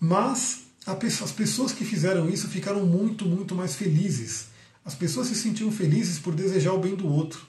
[0.00, 4.46] Mas as pessoas que fizeram isso ficaram muito, muito mais felizes.
[4.82, 7.42] As pessoas se sentiam felizes por desejar o bem do outro.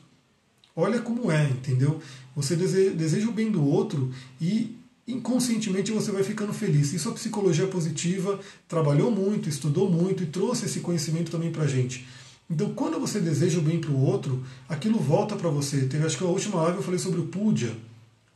[0.75, 2.01] Olha como é, entendeu?
[2.35, 4.11] Você deseja o bem do outro
[4.41, 6.91] e inconscientemente você vai ficando feliz.
[6.91, 8.37] Isso a psicologia positiva
[8.67, 12.05] trabalhou muito, estudou muito e trouxe esse conhecimento também para a gente.
[12.49, 15.87] Então, quando você deseja o bem para o outro, aquilo volta para você.
[15.87, 17.75] Teve, acho que a última live eu falei sobre o Puja.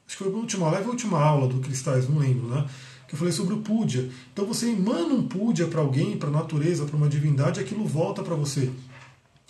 [0.07, 2.67] Acho que foi a última live ou a última aula do Cristais, não lembro, né?
[3.07, 4.09] Que eu falei sobre o Puja.
[4.33, 8.23] Então, você emana um Puja para alguém, para a natureza, para uma divindade, aquilo volta
[8.23, 8.71] para você.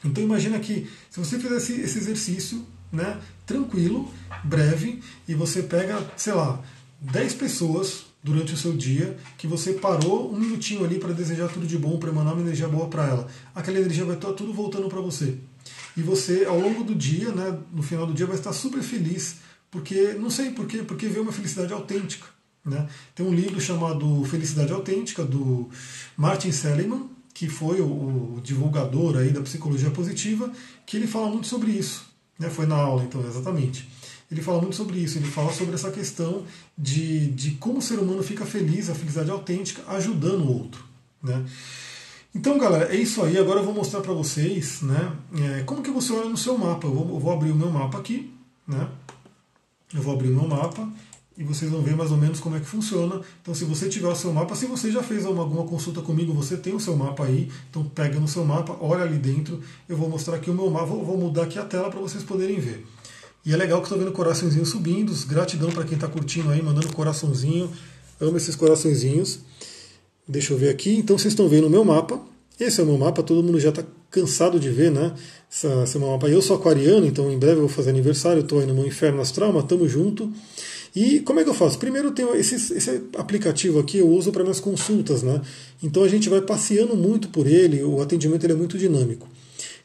[0.03, 4.11] Então, imagina que se você fizesse esse exercício, né, tranquilo,
[4.43, 6.61] breve, e você pega, sei lá,
[6.99, 11.65] 10 pessoas durante o seu dia que você parou um minutinho ali para desejar tudo
[11.65, 13.27] de bom, para emanar uma energia boa para ela.
[13.55, 15.37] Aquela energia vai estar tudo voltando para você.
[15.95, 19.37] E você, ao longo do dia, né, no final do dia, vai estar super feliz,
[19.71, 22.27] porque, não sei por quê, porque vê uma felicidade autêntica.
[22.65, 22.87] Né?
[23.15, 25.69] Tem um livro chamado Felicidade Autêntica, do
[26.15, 27.85] Martin Seligman, que foi o,
[28.35, 30.51] o divulgador aí da psicologia positiva,
[30.85, 32.05] que ele fala muito sobre isso.
[32.37, 32.49] Né?
[32.49, 33.87] Foi na aula, então, exatamente
[34.31, 35.17] ele fala muito sobre isso.
[35.17, 36.43] Ele fala sobre essa questão
[36.77, 40.83] de, de como o ser humano fica feliz, a felicidade autêntica, ajudando o outro.
[41.21, 41.45] Né?
[42.33, 43.37] Então, galera, é isso aí.
[43.37, 46.85] Agora eu vou mostrar para vocês né, é, como que você olha no seu mapa.
[46.85, 48.31] Eu vou, eu vou, abrir o meu mapa aqui.
[48.67, 48.87] Né?
[49.93, 50.87] Eu vou abrir o meu mapa
[51.35, 53.21] e vocês vão ver mais ou menos como é que funciona.
[53.41, 56.55] Então, se você tiver o seu mapa, se você já fez alguma, consulta comigo, você
[56.55, 57.49] tem o seu mapa aí.
[57.71, 59.59] Então, pega no seu mapa, olha ali dentro.
[59.87, 60.85] Eu vou mostrar aqui o meu mapa.
[60.85, 62.85] Vou, vou mudar aqui a tela para vocês poderem ver.
[63.45, 65.13] E é legal que estou vendo coraçãozinho subindo.
[65.27, 67.71] Gratidão para quem está curtindo aí, mandando coraçãozinho.
[68.19, 69.39] Amo esses coraçõezinhos.
[70.27, 70.95] Deixa eu ver aqui.
[70.95, 72.19] Então vocês estão vendo o meu mapa.
[72.59, 75.13] Esse é o meu mapa, todo mundo já está cansado de ver, né?
[75.49, 76.27] Esse, esse é o meu mapa.
[76.27, 78.41] Eu sou aquariano, então em breve eu vou fazer aniversário.
[78.41, 80.31] Estou aí no meu inferno astral, mas estamos junto.
[80.95, 81.77] E como é que eu faço?
[81.79, 85.41] Primeiro tem esse, esse aplicativo aqui, eu uso para minhas consultas, né?
[85.81, 89.27] Então a gente vai passeando muito por ele, o atendimento ele é muito dinâmico.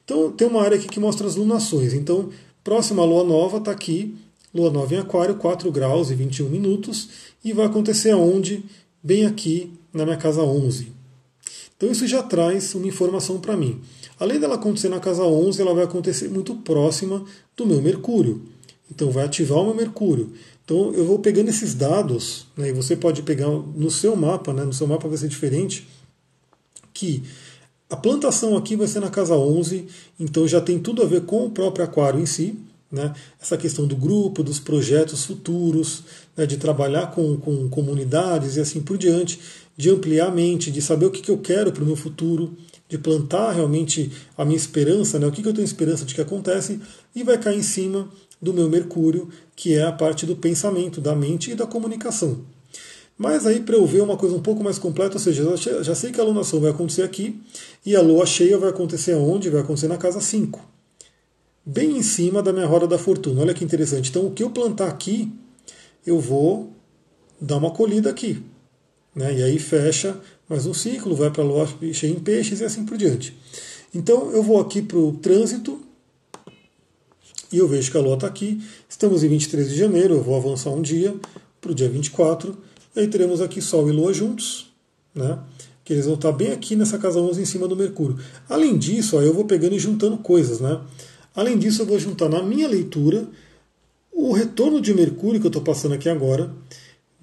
[0.04, 1.92] Então tem uma área aqui que mostra as lunações.
[1.94, 2.30] Então
[2.64, 4.16] Próxima lua nova está aqui,
[4.54, 7.10] lua nova em Aquário, 4 graus e 21 minutos,
[7.44, 8.64] e vai acontecer aonde?
[9.02, 10.90] Bem aqui na minha casa 11.
[11.76, 13.82] Então isso já traz uma informação para mim.
[14.18, 17.22] Além dela acontecer na casa 11, ela vai acontecer muito próxima
[17.54, 18.40] do meu Mercúrio.
[18.90, 20.32] Então vai ativar o meu Mercúrio.
[20.64, 24.64] Então eu vou pegando esses dados, né, e você pode pegar no seu mapa, né,
[24.64, 25.86] no seu mapa vai ser diferente,
[26.94, 27.22] que
[27.88, 29.86] a plantação aqui vai ser na casa 11,
[30.18, 32.58] então já tem tudo a ver com o próprio aquário em si.
[32.90, 33.12] Né?
[33.42, 36.04] Essa questão do grupo, dos projetos futuros,
[36.36, 36.46] né?
[36.46, 39.40] de trabalhar com, com comunidades e assim por diante,
[39.76, 42.56] de ampliar a mente, de saber o que, que eu quero para o meu futuro,
[42.88, 45.26] de plantar realmente a minha esperança, né?
[45.26, 46.80] o que, que eu tenho esperança de que acontece,
[47.14, 48.08] e vai cair em cima
[48.40, 52.44] do meu Mercúrio, que é a parte do pensamento, da mente e da comunicação.
[53.16, 56.10] Mas aí para eu ver uma coisa um pouco mais completa, ou seja, já sei
[56.10, 57.40] que a alunação vai acontecer aqui
[57.86, 59.48] e a lua cheia vai acontecer onde?
[59.48, 60.60] Vai acontecer na casa 5.
[61.64, 63.40] Bem em cima da minha roda da fortuna.
[63.40, 64.10] Olha que interessante.
[64.10, 65.32] Então o que eu plantar aqui,
[66.04, 66.72] eu vou
[67.40, 68.42] dar uma colhida aqui.
[69.14, 69.38] Né?
[69.38, 72.84] E aí fecha mais um ciclo, vai para a lua cheia em peixes e assim
[72.84, 73.34] por diante.
[73.94, 75.80] Então eu vou aqui para o trânsito
[77.52, 78.60] e eu vejo que a lua está aqui.
[78.88, 81.14] Estamos em 23 de janeiro, eu vou avançar um dia
[81.60, 82.58] para o dia 24
[82.94, 84.72] e aí teremos aqui Sol e Lua juntos,
[85.14, 85.38] né?
[85.84, 88.18] que eles vão estar bem aqui nessa casa 11 em cima do Mercúrio.
[88.48, 90.60] Além disso, ó, eu vou pegando e juntando coisas.
[90.60, 90.80] Né?
[91.34, 93.28] Além disso, eu vou juntar na minha leitura
[94.10, 96.50] o retorno de Mercúrio que eu estou passando aqui agora,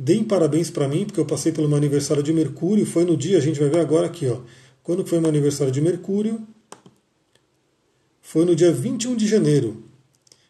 [0.03, 3.37] Deem parabéns para mim, porque eu passei pelo meu aniversário de Mercúrio, foi no dia,
[3.37, 4.39] a gente vai ver agora aqui, ó.
[4.81, 6.41] Quando foi meu aniversário de Mercúrio?
[8.19, 9.83] Foi no dia 21 de janeiro.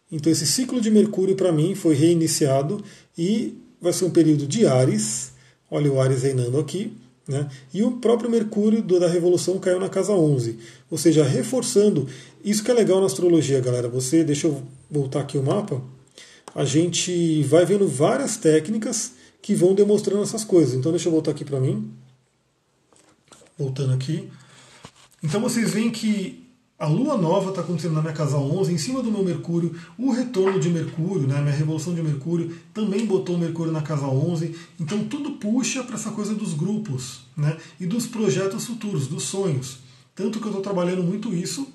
[0.09, 2.81] Então esse ciclo de Mercúrio para mim foi reiniciado
[3.17, 5.31] e vai ser um período de Ares.
[5.69, 6.95] Olha o Ares reinando aqui.
[7.27, 7.49] Né?
[7.73, 10.57] E o próprio Mercúrio da Revolução caiu na casa 11,
[10.89, 12.07] ou seja, reforçando.
[12.43, 13.87] Isso que é legal na astrologia, galera.
[13.87, 15.81] Você, deixa eu voltar aqui o mapa.
[16.53, 20.73] A gente vai vendo várias técnicas que vão demonstrando essas coisas.
[20.73, 21.91] Então, deixa eu voltar aqui para mim.
[23.57, 24.29] Voltando aqui.
[25.23, 26.50] Então, vocês veem que
[26.81, 29.75] a lua nova está acontecendo na minha casa 11, em cima do meu Mercúrio.
[29.99, 34.07] O retorno de Mercúrio, né, minha revolução de Mercúrio, também botou o Mercúrio na casa
[34.07, 34.55] 11.
[34.79, 39.77] Então tudo puxa para essa coisa dos grupos né, e dos projetos futuros, dos sonhos.
[40.15, 41.67] Tanto que eu estou trabalhando muito isso,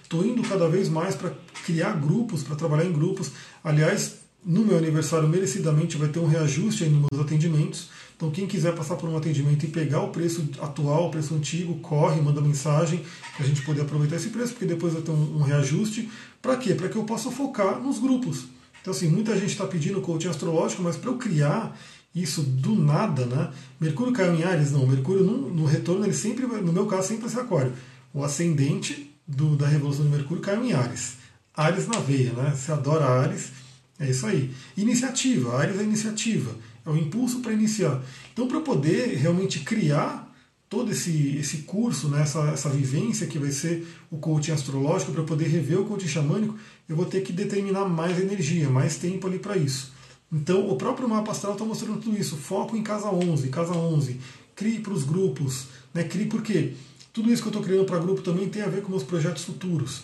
[0.00, 1.34] estou né, indo cada vez mais para
[1.64, 3.32] criar grupos, para trabalhar em grupos.
[3.64, 7.88] Aliás, no meu aniversário, merecidamente, vai ter um reajuste aí nos meus atendimentos.
[8.16, 11.78] Então, quem quiser passar por um atendimento e pegar o preço atual, o preço antigo,
[11.80, 13.04] corre, manda mensagem
[13.36, 16.08] para a gente poder aproveitar esse preço, porque depois vai ter um, reajuste.
[16.40, 16.74] Para quê?
[16.74, 18.46] Para que eu possa focar nos grupos.
[18.80, 21.78] Então, assim, muita gente está pedindo coaching astrológico, mas para eu criar
[22.14, 23.50] isso do nada, né?
[23.78, 24.72] Mercúrio caiu em Ares?
[24.72, 27.74] Não, Mercúrio no, no retorno, ele sempre vai, no meu caso, sempre vai ser Aquário.
[28.14, 31.16] O ascendente do, da revolução de Mercúrio caiu em Ares.
[31.54, 32.54] Ares na veia, né?
[32.56, 33.50] Você adora Ares,
[33.98, 34.54] é isso aí.
[34.74, 36.54] Iniciativa, Ares é iniciativa
[36.86, 38.00] é o impulso para iniciar.
[38.32, 40.32] Então, para poder realmente criar
[40.68, 45.22] todo esse, esse curso, né, essa, essa vivência que vai ser o coaching astrológico, para
[45.22, 46.56] poder rever o coaching xamânico,
[46.88, 49.92] eu vou ter que determinar mais energia, mais tempo ali para isso.
[50.32, 52.36] Então, o próprio mapa astral está mostrando tudo isso.
[52.36, 54.20] Foco em casa 11, casa 11.
[54.54, 55.66] Crie para os grupos.
[55.94, 56.02] Né?
[56.04, 56.74] Crie por quê?
[57.12, 59.44] Tudo isso que eu estou criando para grupo também tem a ver com meus projetos
[59.44, 60.02] futuros.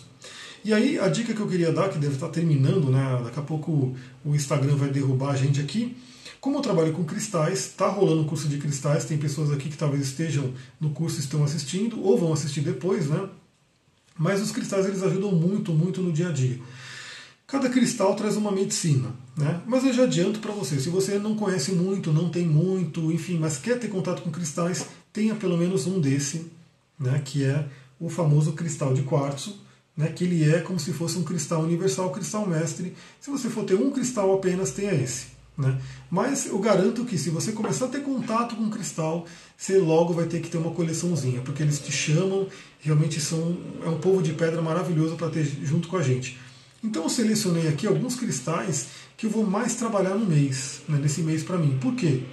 [0.63, 3.21] E aí, a dica que eu queria dar, que deve estar terminando, né?
[3.23, 5.97] daqui a pouco o Instagram vai derrubar a gente aqui,
[6.43, 9.77] como eu trabalho com cristais, está rolando um curso de cristais, tem pessoas aqui que
[9.77, 13.29] talvez estejam no curso estão assistindo, ou vão assistir depois, né?
[14.19, 16.59] Mas os cristais eles ajudam muito, muito no dia a dia.
[17.47, 19.61] Cada cristal traz uma medicina, né?
[19.65, 23.39] Mas eu já adianto para você, se você não conhece muito, não tem muito, enfim,
[23.39, 26.51] mas quer ter contato com cristais, tenha pelo menos um desse,
[26.99, 27.21] né?
[27.23, 27.65] Que é
[27.97, 29.61] o famoso cristal de quartzo,
[29.95, 30.09] né?
[30.09, 32.93] Que ele é como se fosse um cristal universal, cristal mestre.
[33.21, 35.32] Se você for ter um cristal apenas, tenha esse.
[35.57, 35.79] Né?
[36.09, 39.25] Mas eu garanto que se você começar a ter contato com cristal,
[39.55, 42.47] você logo vai ter que ter uma coleçãozinha, porque eles te chamam,
[42.79, 46.39] realmente são é um povo de pedra maravilhoso para ter junto com a gente.
[46.83, 51.21] Então eu selecionei aqui alguns cristais que eu vou mais trabalhar no mês, né, nesse
[51.21, 51.77] mês para mim.
[51.79, 52.23] Por quê?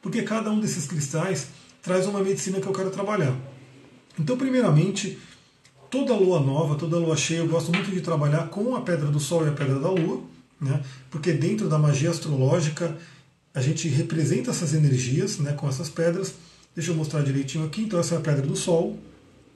[0.00, 1.48] Porque cada um desses cristais
[1.82, 3.36] traz uma medicina que eu quero trabalhar.
[4.18, 5.18] Então, primeiramente,
[5.90, 9.20] toda lua nova, toda lua cheia, eu gosto muito de trabalhar com a pedra do
[9.20, 10.31] Sol e a pedra da Lua
[10.62, 10.80] né?
[11.10, 12.96] porque dentro da magia astrológica
[13.54, 16.34] a gente representa essas energias né, com essas pedras.
[16.74, 17.82] Deixa eu mostrar direitinho aqui.
[17.82, 18.98] Então, essa é a pedra do Sol,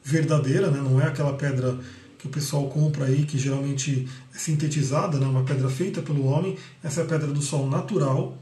[0.02, 0.82] verdadeira, né?
[0.82, 1.78] não é aquela pedra
[2.18, 5.26] que o pessoal compra aí, que geralmente é sintetizada, né?
[5.26, 6.59] uma pedra feita pelo homem.
[6.84, 8.36] Essa é a pedra do Sol natural.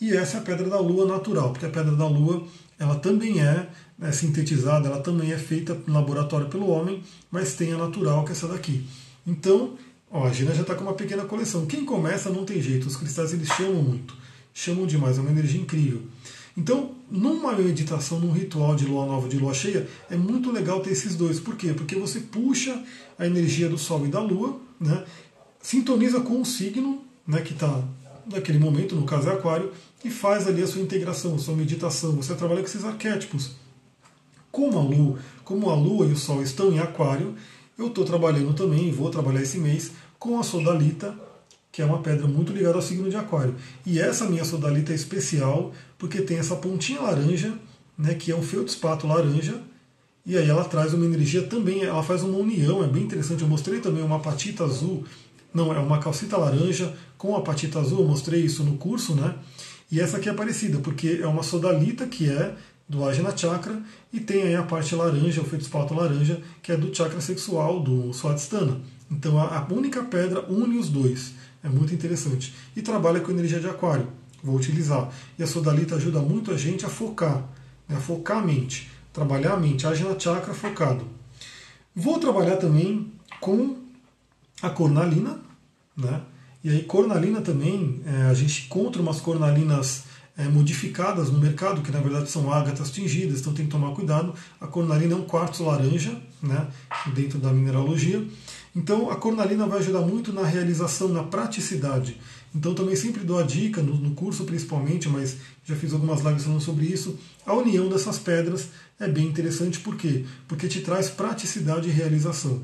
[0.00, 2.46] E essa é a pedra da Lua natural, porque a pedra da Lua
[2.78, 3.68] ela também é,
[4.00, 8.30] é sintetizada, ela também é feita no laboratório pelo homem, mas tem a natural, que
[8.30, 8.84] é essa daqui.
[9.26, 9.74] Então,
[10.14, 11.66] Ó, a Gina já está com uma pequena coleção.
[11.66, 14.16] Quem começa não tem jeito, os cristais eles chamam muito,
[14.54, 16.02] chamam demais, é uma energia incrível.
[16.56, 20.90] Então, numa meditação, num ritual de lua nova, de lua cheia, é muito legal ter
[20.90, 21.40] esses dois.
[21.40, 21.74] Por quê?
[21.74, 22.80] Porque você puxa
[23.18, 25.04] a energia do Sol e da Lua, né?
[25.60, 27.82] sintoniza com o signo né, que está
[28.32, 29.72] naquele momento, no caso é Aquário,
[30.04, 32.12] e faz ali a sua integração, a sua meditação.
[32.12, 33.56] Você trabalha com esses arquétipos.
[34.52, 37.34] Como a Lua, como a Lua e o Sol estão em Aquário,
[37.78, 41.14] eu estou trabalhando também, vou trabalhar esse mês, com a sodalita,
[41.70, 43.56] que é uma pedra muito ligada ao signo de Aquário.
[43.84, 47.52] E essa minha sodalita é especial porque tem essa pontinha laranja,
[47.98, 49.60] né, que é um feldspato laranja,
[50.26, 53.42] e aí ela traz uma energia também, ela faz uma união, é bem interessante.
[53.42, 55.04] Eu mostrei também uma patita azul,
[55.52, 59.34] não, é uma calcita laranja com a patita azul, eu mostrei isso no curso, né?
[59.90, 62.54] E essa aqui é parecida, porque é uma sodalita que é
[62.88, 63.80] do Ajna Chakra
[64.12, 68.12] e tem aí a parte laranja, o feldspato laranja, que é do chakra sexual, do
[68.12, 68.80] Swadhisthana.
[69.10, 71.32] Então a única pedra une os dois.
[71.62, 72.54] É muito interessante.
[72.76, 74.08] E trabalha com energia de aquário.
[74.42, 75.10] Vou utilizar.
[75.38, 77.38] E a sodalita ajuda muito a gente a focar,
[77.88, 77.96] né?
[77.96, 78.90] a focar a mente.
[79.12, 81.06] Trabalhar a mente, Ajna Chakra focado.
[81.96, 83.76] Vou trabalhar também com
[84.60, 85.38] a cornalina,
[85.96, 86.20] né?
[86.62, 90.04] E aí cornalina também, é, a gente encontra umas cornalinas
[90.36, 94.34] é, modificadas no mercado, que na verdade são ágatas tingidas, então tem que tomar cuidado.
[94.60, 96.66] A cornalina é um quartzo laranja, né,
[97.14, 98.24] dentro da mineralogia.
[98.74, 102.20] Então a cornalina vai ajudar muito na realização, na praticidade.
[102.54, 106.44] Então também sempre dou a dica, no, no curso principalmente, mas já fiz algumas lives
[106.44, 107.16] falando sobre isso.
[107.46, 108.68] A união dessas pedras
[108.98, 110.24] é bem interessante, por quê?
[110.48, 112.62] Porque te traz praticidade e realização.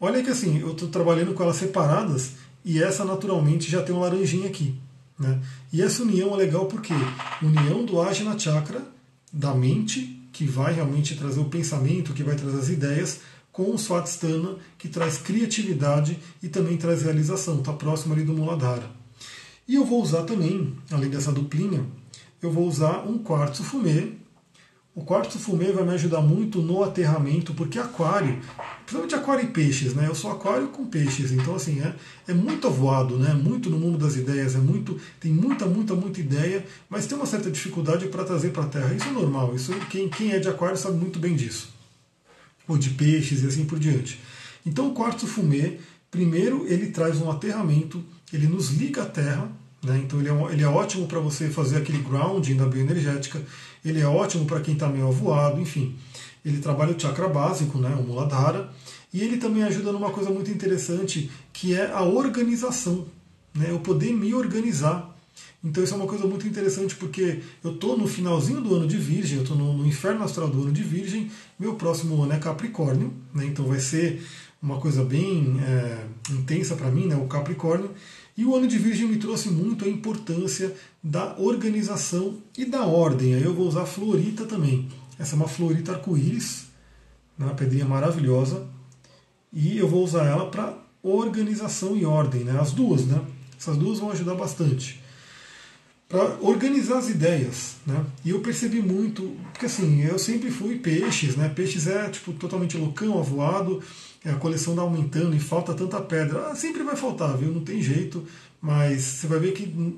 [0.00, 2.32] Olha que assim, eu estou trabalhando com elas separadas
[2.64, 4.74] e essa naturalmente já tem um laranjinha aqui.
[5.18, 5.40] Né?
[5.72, 6.92] E essa união é legal porque
[7.42, 8.82] união do Ajna Chakra,
[9.32, 13.78] da mente, que vai realmente trazer o pensamento, que vai trazer as ideias, com o
[13.78, 18.90] Swadhisthana, que traz criatividade e também traz realização, está próximo ali do Muladhara.
[19.66, 21.84] E eu vou usar também, além dessa duplinha,
[22.42, 24.12] eu vou usar um quartzo fumê.
[24.96, 28.40] O quartzo fumê vai me ajudar muito no aterramento, porque aquário,
[28.78, 30.08] principalmente aquário e peixes, né?
[30.08, 31.94] Eu sou aquário com peixes, então assim, é,
[32.26, 33.34] é muito avoado, né?
[33.34, 37.26] Muito no mundo das ideias, é muito, tem muita, muita, muita ideia, mas tem uma
[37.26, 38.94] certa dificuldade para trazer para a Terra.
[38.94, 41.76] Isso é normal, isso quem, quem é de aquário sabe muito bem disso
[42.66, 44.18] ou de peixes e assim por diante.
[44.64, 45.78] Então o quartzo fumê,
[46.10, 49.52] primeiro ele traz um aterramento, ele nos liga à Terra,
[49.86, 50.00] né?
[50.04, 53.40] então ele é, ele é ótimo para você fazer aquele grounding da bioenergética,
[53.84, 55.96] ele é ótimo para quem está meio avoado, enfim.
[56.44, 57.94] Ele trabalha o chakra básico, né?
[57.98, 58.70] o Muladhara,
[59.12, 63.06] e ele também ajuda numa coisa muito interessante, que é a organização,
[63.54, 63.66] né?
[63.70, 65.14] eu poder me organizar.
[65.62, 68.96] Então isso é uma coisa muito interessante porque eu estou no finalzinho do ano de
[68.96, 72.38] Virgem, eu estou no, no, inferno astral do ano de Virgem, meu próximo ano é
[72.38, 73.46] Capricórnio, né?
[73.46, 74.22] então vai ser
[74.62, 77.16] uma coisa bem é, intensa para mim, né?
[77.16, 77.90] o Capricórnio.
[78.36, 83.34] E o ano de Virgem me trouxe muito a importância da organização e da ordem.
[83.34, 84.88] Aí eu vou usar florita também.
[85.18, 86.66] Essa é uma florita arco-íris,
[87.38, 87.46] né?
[87.46, 88.66] uma pedrinha maravilhosa.
[89.52, 92.58] E eu vou usar ela para organização e ordem, né?
[92.60, 93.22] as duas, né?
[93.58, 95.00] Essas duas vão ajudar bastante
[96.08, 98.04] para organizar as ideias, né?
[98.24, 101.48] E eu percebi muito, porque assim, eu sempre fui peixes, né?
[101.48, 103.82] Peixes é tipo totalmente loucão, avoado,
[104.30, 106.48] a coleção está aumentando e falta tanta pedra.
[106.48, 107.52] Ah, sempre vai faltar, viu?
[107.52, 108.24] Não tem jeito,
[108.60, 109.96] mas você vai ver que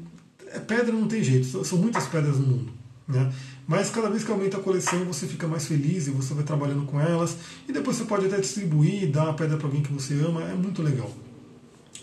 [0.52, 2.72] é pedra não tem jeito, são muitas pedras no mundo,
[3.06, 3.32] né?
[3.66, 6.86] Mas cada vez que aumenta a coleção, você fica mais feliz e você vai trabalhando
[6.86, 7.36] com elas.
[7.68, 10.54] E depois você pode até distribuir, dar a pedra para alguém que você ama, é
[10.54, 11.12] muito legal.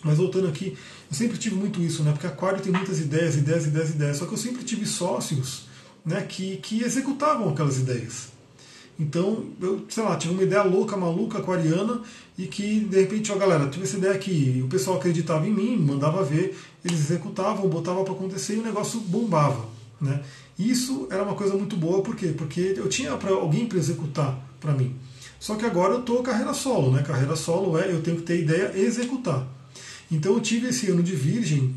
[0.03, 0.77] Mas voltando aqui,
[1.09, 2.11] eu sempre tive muito isso, né?
[2.11, 4.17] Porque aquário tem muitas ideias, ideias, ideias, ideias.
[4.17, 5.65] Só que eu sempre tive sócios
[6.05, 8.34] né, que, que executavam aquelas ideias.
[8.97, 12.01] Então, eu, sei lá, tive uma ideia louca, maluca, aquariana,
[12.37, 15.77] e que de repente, ó, galera, tive essa ideia aqui, o pessoal acreditava em mim,
[15.77, 19.65] mandava ver, eles executavam, botavam para acontecer e o negócio bombava.
[19.99, 20.21] Né?
[20.57, 22.27] Isso era uma coisa muito boa, por quê?
[22.27, 24.95] Porque eu tinha pra, alguém para executar para mim.
[25.39, 27.03] Só que agora eu estou carreira solo, né?
[27.03, 29.45] Carreira solo é eu tenho que ter ideia e executar.
[30.09, 31.75] Então eu tive esse ano de Virgem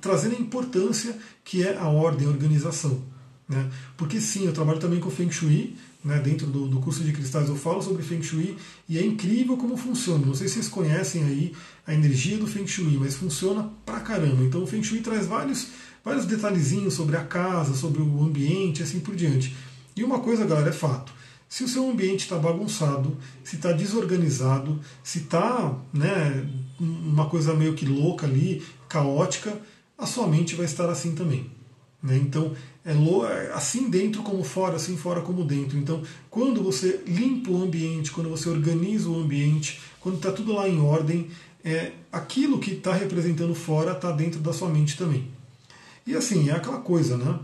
[0.00, 3.02] trazendo a importância que é a ordem, a organização.
[3.48, 3.68] Né?
[3.96, 6.18] Porque sim, eu trabalho também com Feng Shui, né?
[6.18, 8.56] dentro do, do, curso de cristais eu falo sobre Feng Shui
[8.88, 10.26] e é incrível como funciona.
[10.26, 11.52] Não sei se vocês conhecem aí
[11.86, 14.42] a energia do Feng Shui, mas funciona pra caramba.
[14.42, 15.68] Então o Feng Shui traz vários,
[16.04, 19.54] vários detalhezinhos sobre a casa, sobre o ambiente, assim por diante.
[19.96, 21.12] E uma coisa, galera, é fato.
[21.48, 26.48] Se o seu ambiente está bagunçado, se está desorganizado, se está né,
[26.78, 29.60] uma coisa meio que louca ali, caótica,
[29.98, 31.50] a sua mente vai estar assim também.
[32.02, 32.16] Né?
[32.16, 32.54] Então,
[32.84, 35.76] é, assim dentro como fora, assim fora como dentro.
[35.76, 40.68] Então, quando você limpa o ambiente, quando você organiza o ambiente, quando está tudo lá
[40.68, 41.28] em ordem,
[41.62, 45.28] é, aquilo que está representando fora está dentro da sua mente também.
[46.06, 47.38] E assim, é aquela coisa, né?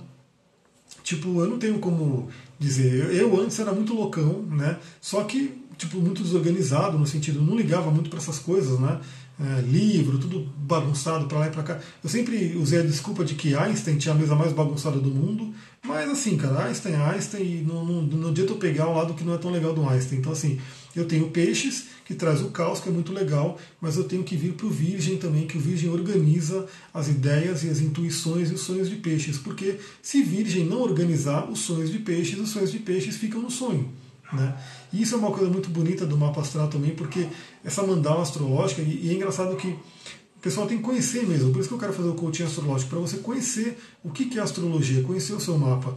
[1.02, 2.28] Tipo, eu não tenho como
[2.58, 3.14] dizer.
[3.14, 4.78] Eu antes era muito loucão, né?
[5.00, 9.00] Só que, tipo, muito desorganizado, no sentido, não ligava muito para essas coisas, né?
[9.38, 11.80] É, livro, tudo bagunçado para lá e para cá.
[12.02, 15.52] Eu sempre usei a desculpa de que Einstein tinha a mesa mais bagunçada do mundo,
[15.84, 19.12] mas assim, cara, Einstein é Einstein e não, não, não adianta eu pegar um lado
[19.12, 20.20] que não é tão legal do Einstein.
[20.20, 20.58] Então, assim,
[20.94, 24.36] eu tenho peixes, que traz o caos, que é muito legal, mas eu tenho que
[24.36, 28.54] vir para o Virgem também, que o Virgem organiza as ideias e as intuições e
[28.54, 29.36] os sonhos de peixes.
[29.36, 33.50] Porque se Virgem não organizar os sonhos de peixes, os sonhos de peixes ficam no
[33.50, 33.92] sonho.
[34.32, 34.56] Né?
[35.00, 37.26] Isso é uma coisa muito bonita do mapa astral também, porque
[37.64, 41.60] essa mandala astrológica, e, e é engraçado que o pessoal tem que conhecer mesmo, por
[41.60, 45.02] isso que eu quero fazer o coaching astrológico, para você conhecer o que é astrologia,
[45.02, 45.96] conhecer o seu mapa.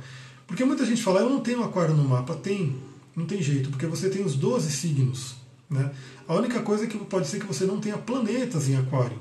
[0.50, 2.34] Porque muita gente fala, eu não tenho aquário no mapa.
[2.34, 2.76] Tem,
[3.16, 5.36] não tem jeito, porque você tem os 12 signos.
[5.70, 5.92] Né?
[6.28, 9.20] A única coisa é que pode ser que você não tenha planetas em aquário.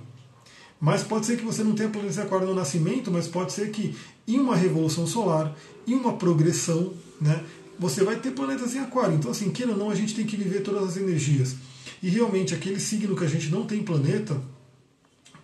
[0.80, 3.70] Mas pode ser que você não tenha planetas em aquário no nascimento, mas pode ser
[3.70, 3.94] que
[4.26, 5.54] em uma revolução solar,
[5.86, 7.44] em uma progressão, né,
[7.78, 9.14] você vai ter planetas em aquário.
[9.14, 11.56] Então, assim, queira ou não, a gente tem que viver todas as energias.
[12.02, 14.40] E realmente, aquele signo que a gente não tem planeta,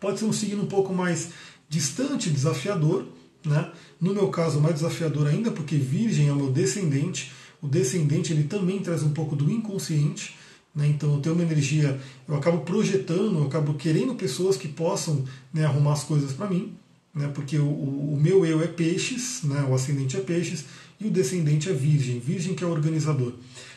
[0.01, 1.30] pode ser um signo um pouco mais
[1.68, 3.07] distante, desafiador.
[3.45, 3.70] Né?
[4.01, 7.32] No meu caso, mais desafiador ainda, porque Virgem é o meu descendente
[7.64, 10.37] o descendente ele também traz um pouco do inconsciente.
[10.74, 10.87] Né?
[10.89, 15.64] Então eu tenho uma energia, eu acabo projetando, eu acabo querendo pessoas que possam né,
[15.64, 16.74] arrumar as coisas para mim.
[17.14, 20.66] né, porque o, o, meu eu é peixes, né, o ascendente é peixes,
[21.07, 23.33] o descendente é virgem, virgem que é o organizador.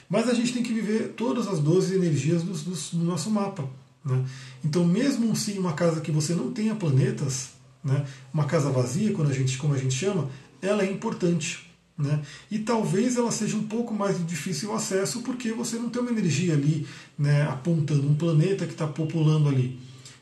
[0.09, 3.67] Mas a gente tem que viver todas as 12 energias do, do, do nosso mapa.
[4.03, 4.25] Né?
[4.63, 7.49] Então, mesmo sim uma casa que você não tenha planetas,
[7.83, 10.29] né, uma casa vazia, quando a gente, como a gente chama,
[10.61, 11.67] ela é importante.
[11.97, 12.21] Né?
[12.49, 16.53] E talvez ela seja um pouco mais difícil acesso porque você não tem uma energia
[16.53, 16.85] ali
[17.17, 19.79] né, apontando um planeta que está populando ali.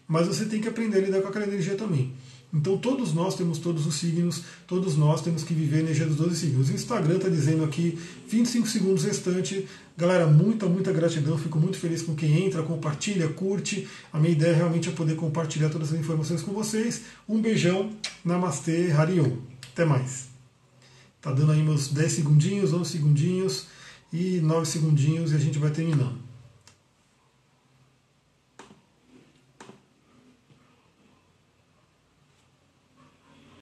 [0.08, 2.14] Mas você tem que aprender a lidar com aquela energia também.
[2.56, 6.16] Então todos nós temos todos os signos, todos nós temos que viver a energia dos
[6.16, 6.70] 12 signos.
[6.70, 8.00] O Instagram está dizendo aqui
[8.30, 9.68] 25 segundos restante.
[9.98, 11.38] Galera, muita, muita gratidão.
[11.38, 13.86] Fico muito feliz com quem entra, compartilha, curte.
[14.14, 17.02] A minha ideia realmente é poder compartilhar todas as informações com vocês.
[17.28, 17.92] Um beijão,
[18.24, 19.34] Namastê, Harion.
[19.74, 20.30] Até mais.
[21.22, 23.68] Tá dando aí meus 10 segundinhos, 11 segundinhos
[24.14, 26.25] e 9 segundinhos e a gente vai terminando.